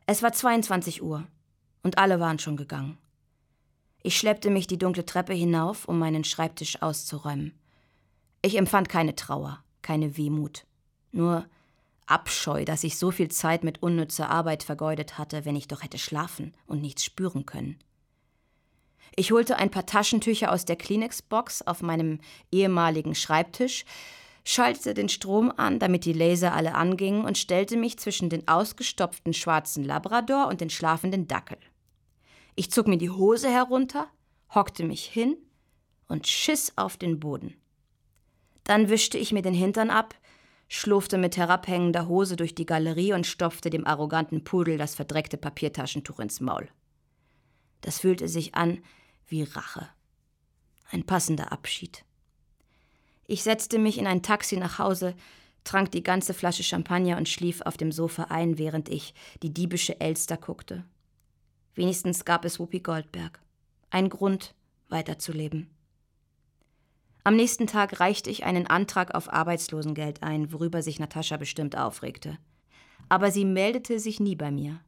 [0.05, 1.27] Es war 22 Uhr
[1.83, 2.97] und alle waren schon gegangen.
[4.05, 7.57] Ich schleppte mich die dunkle Treppe hinauf, um meinen Schreibtisch auszuräumen.
[8.43, 10.67] Ich empfand keine Trauer, keine Wehmut,
[11.11, 11.47] nur
[12.05, 15.97] Abscheu, dass ich so viel Zeit mit unnützer Arbeit vergeudet hatte, wenn ich doch hätte
[15.97, 17.79] schlafen und nichts spüren können.
[19.15, 22.19] Ich holte ein paar Taschentücher aus der Kleenex-Box auf meinem
[22.51, 23.85] ehemaligen Schreibtisch,
[24.43, 29.33] schaltete den Strom an, damit die Laser alle angingen und stellte mich zwischen den ausgestopften
[29.33, 31.57] schwarzen Labrador und den schlafenden Dackel.
[32.55, 34.07] Ich zog mir die Hose herunter,
[34.53, 35.37] hockte mich hin
[36.07, 37.55] und schiss auf den Boden.
[38.63, 40.15] Dann wischte ich mir den Hintern ab,
[40.69, 46.19] schlurfte mit herabhängender Hose durch die Galerie und stopfte dem arroganten Pudel das verdreckte Papiertaschentuch
[46.19, 46.69] ins Maul.
[47.81, 48.81] Das fühlte sich an
[49.27, 49.89] wie Rache.
[50.89, 52.05] Ein passender Abschied.
[53.27, 55.15] Ich setzte mich in ein Taxi nach Hause,
[55.63, 59.99] trank die ganze Flasche Champagner und schlief auf dem Sofa ein, während ich die diebische
[59.99, 60.85] Elster guckte.
[61.75, 63.39] Wenigstens gab es Whoopi Goldberg.
[63.89, 64.55] Ein Grund,
[64.89, 65.69] weiterzuleben.
[67.25, 72.37] Am nächsten Tag reichte ich einen Antrag auf Arbeitslosengeld ein, worüber sich Natascha bestimmt aufregte.
[73.09, 74.79] Aber sie meldete sich nie bei mir.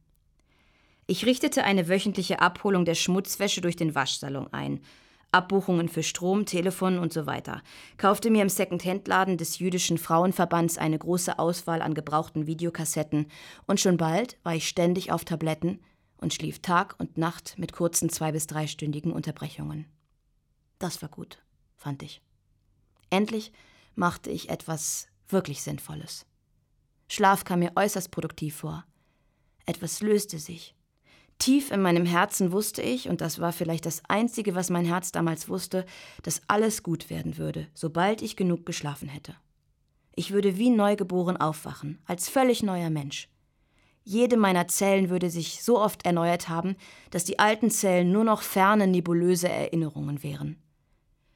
[1.06, 4.80] Ich richtete eine wöchentliche Abholung der Schmutzwäsche durch den Waschsalon ein,
[5.30, 7.62] Abbuchungen für Strom, Telefon und so weiter,
[7.98, 13.26] kaufte mir im Second-Hand-Laden des jüdischen Frauenverbands eine große Auswahl an gebrauchten Videokassetten
[13.66, 15.80] und schon bald war ich ständig auf Tabletten
[16.18, 19.86] und schlief Tag und Nacht mit kurzen zwei- bis dreistündigen Unterbrechungen.
[20.78, 21.42] Das war gut,
[21.76, 22.20] fand ich.
[23.10, 23.52] Endlich
[23.94, 26.26] machte ich etwas wirklich Sinnvolles.
[27.08, 28.84] Schlaf kam mir äußerst produktiv vor.
[29.66, 30.74] Etwas löste sich.
[31.38, 35.12] Tief in meinem Herzen wusste ich, und das war vielleicht das Einzige, was mein Herz
[35.12, 35.86] damals wusste,
[36.22, 39.36] dass alles gut werden würde, sobald ich genug geschlafen hätte.
[40.16, 43.28] Ich würde wie neugeboren aufwachen, als völlig neuer Mensch.
[44.10, 46.76] Jede meiner Zellen würde sich so oft erneuert haben,
[47.10, 50.56] dass die alten Zellen nur noch ferne, nebulöse Erinnerungen wären.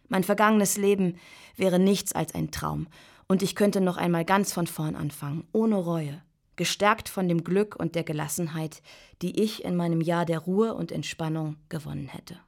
[0.08, 1.18] Mein vergangenes Leben
[1.54, 2.86] wäre nichts als ein Traum,
[3.28, 6.22] und ich könnte noch einmal ganz von vorn anfangen, ohne Reue,
[6.56, 8.80] gestärkt von dem Glück und der Gelassenheit,
[9.20, 12.38] die ich in meinem Jahr der Ruhe und Entspannung gewonnen hätte.